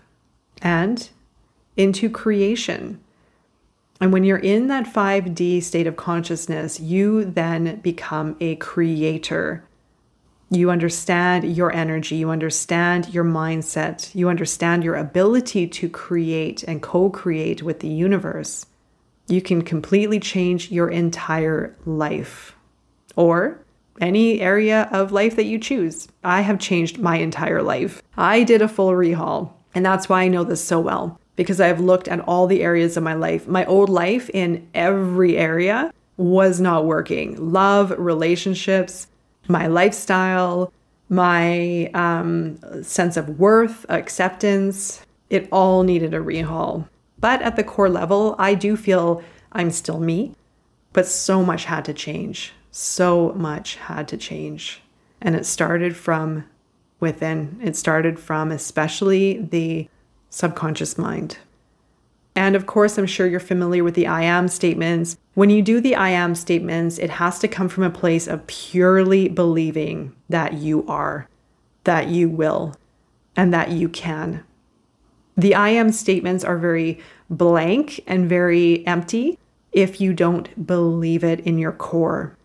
and 0.62 1.08
into 1.76 2.10
creation. 2.10 3.00
And 4.00 4.12
when 4.12 4.24
you're 4.24 4.38
in 4.38 4.68
that 4.68 4.86
5D 4.86 5.62
state 5.62 5.86
of 5.86 5.96
consciousness, 5.96 6.80
you 6.80 7.24
then 7.24 7.80
become 7.80 8.36
a 8.40 8.56
creator. 8.56 9.62
You 10.50 10.70
understand 10.70 11.56
your 11.56 11.72
energy, 11.72 12.16
you 12.16 12.30
understand 12.30 13.14
your 13.14 13.24
mindset, 13.24 14.14
you 14.14 14.28
understand 14.28 14.82
your 14.82 14.96
ability 14.96 15.68
to 15.68 15.88
create 15.88 16.62
and 16.64 16.82
co 16.82 17.10
create 17.10 17.62
with 17.62 17.80
the 17.80 17.88
universe. 17.88 18.66
You 19.28 19.40
can 19.40 19.62
completely 19.62 20.18
change 20.18 20.72
your 20.72 20.88
entire 20.88 21.76
life 21.86 22.56
or 23.14 23.60
any 24.00 24.40
area 24.40 24.88
of 24.92 25.12
life 25.12 25.36
that 25.36 25.44
you 25.44 25.58
choose. 25.58 26.08
I 26.24 26.40
have 26.42 26.58
changed 26.58 26.98
my 26.98 27.16
entire 27.16 27.62
life. 27.62 28.02
I 28.16 28.42
did 28.42 28.62
a 28.62 28.68
full 28.68 28.90
rehaul, 28.90 29.52
and 29.74 29.84
that's 29.84 30.08
why 30.08 30.22
I 30.22 30.28
know 30.28 30.44
this 30.44 30.62
so 30.64 30.80
well 30.80 31.20
because 31.36 31.60
I've 31.60 31.80
looked 31.80 32.06
at 32.08 32.20
all 32.20 32.46
the 32.46 32.62
areas 32.62 32.98
of 32.98 33.02
my 33.02 33.14
life. 33.14 33.48
My 33.48 33.64
old 33.64 33.88
life 33.88 34.28
in 34.34 34.68
every 34.74 35.38
area 35.38 35.90
was 36.18 36.60
not 36.60 36.84
working 36.84 37.52
love, 37.52 37.94
relationships, 37.98 39.06
my 39.48 39.66
lifestyle, 39.66 40.70
my 41.08 41.90
um, 41.94 42.58
sense 42.82 43.16
of 43.16 43.38
worth, 43.38 43.86
acceptance, 43.88 45.04
it 45.30 45.48
all 45.50 45.82
needed 45.82 46.12
a 46.12 46.18
rehaul. 46.18 46.86
But 47.18 47.40
at 47.42 47.56
the 47.56 47.64
core 47.64 47.88
level, 47.88 48.36
I 48.38 48.54
do 48.54 48.76
feel 48.76 49.22
I'm 49.52 49.70
still 49.70 49.98
me, 49.98 50.34
but 50.92 51.06
so 51.06 51.42
much 51.42 51.64
had 51.64 51.84
to 51.86 51.94
change. 51.94 52.52
So 52.70 53.32
much 53.32 53.76
had 53.76 54.08
to 54.08 54.16
change. 54.16 54.82
And 55.20 55.34
it 55.34 55.44
started 55.46 55.96
from 55.96 56.44
within, 56.98 57.60
it 57.62 57.76
started 57.76 58.18
from 58.18 58.52
especially 58.52 59.38
the 59.38 59.88
subconscious 60.28 60.96
mind. 60.96 61.38
And 62.36 62.54
of 62.54 62.66
course, 62.66 62.96
I'm 62.96 63.06
sure 63.06 63.26
you're 63.26 63.40
familiar 63.40 63.82
with 63.82 63.94
the 63.94 64.06
I 64.06 64.22
am 64.22 64.48
statements. 64.48 65.16
When 65.34 65.50
you 65.50 65.62
do 65.62 65.80
the 65.80 65.96
I 65.96 66.10
am 66.10 66.34
statements, 66.34 66.98
it 66.98 67.10
has 67.10 67.38
to 67.40 67.48
come 67.48 67.68
from 67.68 67.84
a 67.84 67.90
place 67.90 68.26
of 68.26 68.46
purely 68.46 69.28
believing 69.28 70.14
that 70.28 70.54
you 70.54 70.86
are, 70.86 71.28
that 71.84 72.08
you 72.08 72.28
will, 72.28 72.76
and 73.36 73.52
that 73.52 73.70
you 73.70 73.88
can. 73.88 74.44
The 75.36 75.54
I 75.54 75.70
am 75.70 75.90
statements 75.90 76.44
are 76.44 76.58
very 76.58 77.00
blank 77.28 78.02
and 78.06 78.28
very 78.28 78.86
empty 78.86 79.38
if 79.72 80.00
you 80.00 80.12
don't 80.12 80.66
believe 80.66 81.24
it 81.24 81.40
in 81.40 81.58
your 81.58 81.72
core. 81.72 82.36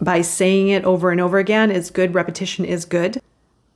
By 0.00 0.22
saying 0.22 0.68
it 0.68 0.84
over 0.84 1.10
and 1.10 1.20
over 1.20 1.38
again 1.38 1.70
is 1.70 1.90
good, 1.90 2.14
repetition 2.14 2.64
is 2.64 2.84
good, 2.84 3.20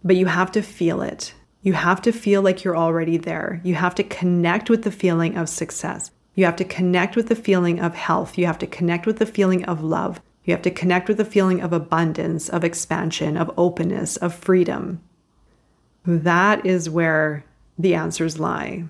but 0.02 0.16
you 0.16 0.26
have 0.26 0.50
to 0.52 0.62
feel 0.62 1.02
it. 1.02 1.34
You 1.62 1.74
have 1.74 2.00
to 2.02 2.12
feel 2.12 2.42
like 2.42 2.64
you're 2.64 2.76
already 2.76 3.16
there. 3.16 3.60
You 3.62 3.74
have 3.74 3.94
to 3.96 4.02
connect 4.02 4.70
with 4.70 4.82
the 4.82 4.90
feeling 4.90 5.36
of 5.36 5.48
success. 5.48 6.10
You 6.34 6.44
have 6.46 6.56
to 6.56 6.64
connect 6.64 7.14
with 7.14 7.28
the 7.28 7.36
feeling 7.36 7.78
of 7.78 7.94
health. 7.94 8.36
You 8.36 8.46
have 8.46 8.58
to 8.58 8.66
connect 8.66 9.06
with 9.06 9.18
the 9.18 9.26
feeling 9.26 9.64
of 9.64 9.82
love. 9.82 10.20
You 10.44 10.52
have 10.52 10.62
to 10.62 10.70
connect 10.70 11.08
with 11.08 11.16
the 11.16 11.24
feeling 11.24 11.60
of 11.60 11.72
abundance, 11.72 12.48
of 12.48 12.64
expansion, 12.64 13.36
of 13.36 13.50
openness, 13.56 14.16
of 14.16 14.34
freedom. 14.34 15.00
That 16.06 16.64
is 16.66 16.90
where 16.90 17.44
the 17.78 17.94
answers 17.94 18.38
lie. 18.38 18.84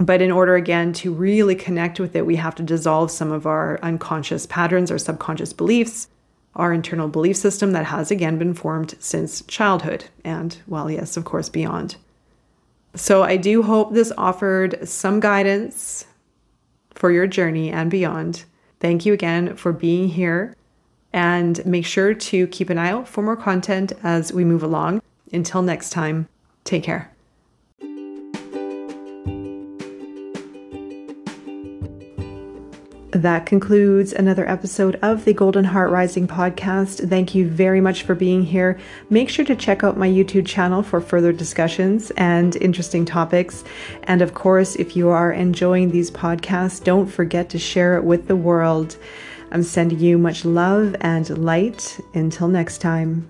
But 0.00 0.22
in 0.22 0.30
order, 0.30 0.54
again, 0.54 0.92
to 0.94 1.12
really 1.12 1.54
connect 1.54 2.00
with 2.00 2.14
it, 2.16 2.26
we 2.26 2.36
have 2.36 2.54
to 2.56 2.62
dissolve 2.62 3.10
some 3.10 3.32
of 3.32 3.46
our 3.46 3.78
unconscious 3.82 4.46
patterns 4.46 4.90
or 4.90 4.98
subconscious 4.98 5.52
beliefs, 5.52 6.08
our 6.54 6.72
internal 6.72 7.08
belief 7.08 7.36
system 7.36 7.72
that 7.72 7.86
has, 7.86 8.10
again, 8.10 8.38
been 8.38 8.54
formed 8.54 8.94
since 8.98 9.42
childhood 9.42 10.06
and, 10.24 10.58
well, 10.66 10.90
yes, 10.90 11.16
of 11.16 11.24
course, 11.24 11.48
beyond. 11.48 11.96
So 12.94 13.22
I 13.22 13.36
do 13.36 13.62
hope 13.62 13.92
this 13.92 14.12
offered 14.18 14.88
some 14.88 15.20
guidance 15.20 16.06
for 16.94 17.12
your 17.12 17.26
journey 17.26 17.70
and 17.70 17.90
beyond. 17.90 18.44
Thank 18.80 19.06
you 19.06 19.12
again 19.12 19.56
for 19.56 19.72
being 19.72 20.08
here. 20.08 20.54
And 21.12 21.64
make 21.64 21.86
sure 21.86 22.12
to 22.12 22.46
keep 22.48 22.70
an 22.70 22.78
eye 22.78 22.90
out 22.90 23.08
for 23.08 23.22
more 23.22 23.36
content 23.36 23.92
as 24.02 24.32
we 24.32 24.44
move 24.44 24.62
along. 24.62 25.00
Until 25.32 25.62
next 25.62 25.90
time, 25.90 26.28
take 26.64 26.82
care. 26.82 27.10
That 33.18 33.46
concludes 33.46 34.12
another 34.12 34.48
episode 34.48 34.96
of 35.02 35.24
the 35.24 35.32
Golden 35.32 35.64
Heart 35.64 35.90
Rising 35.90 36.28
podcast. 36.28 37.08
Thank 37.08 37.34
you 37.34 37.48
very 37.48 37.80
much 37.80 38.04
for 38.04 38.14
being 38.14 38.44
here. 38.44 38.78
Make 39.10 39.28
sure 39.28 39.44
to 39.44 39.56
check 39.56 39.82
out 39.82 39.96
my 39.96 40.08
YouTube 40.08 40.46
channel 40.46 40.84
for 40.84 41.00
further 41.00 41.32
discussions 41.32 42.12
and 42.12 42.54
interesting 42.54 43.04
topics. 43.04 43.64
And 44.04 44.22
of 44.22 44.34
course, 44.34 44.76
if 44.76 44.94
you 44.94 45.08
are 45.08 45.32
enjoying 45.32 45.90
these 45.90 46.12
podcasts, 46.12 46.80
don't 46.84 47.08
forget 47.08 47.50
to 47.50 47.58
share 47.58 47.96
it 47.96 48.04
with 48.04 48.28
the 48.28 48.36
world. 48.36 48.96
I'm 49.50 49.64
sending 49.64 49.98
you 49.98 50.16
much 50.16 50.44
love 50.44 50.94
and 51.00 51.28
light. 51.44 51.98
Until 52.14 52.46
next 52.46 52.78
time. 52.78 53.28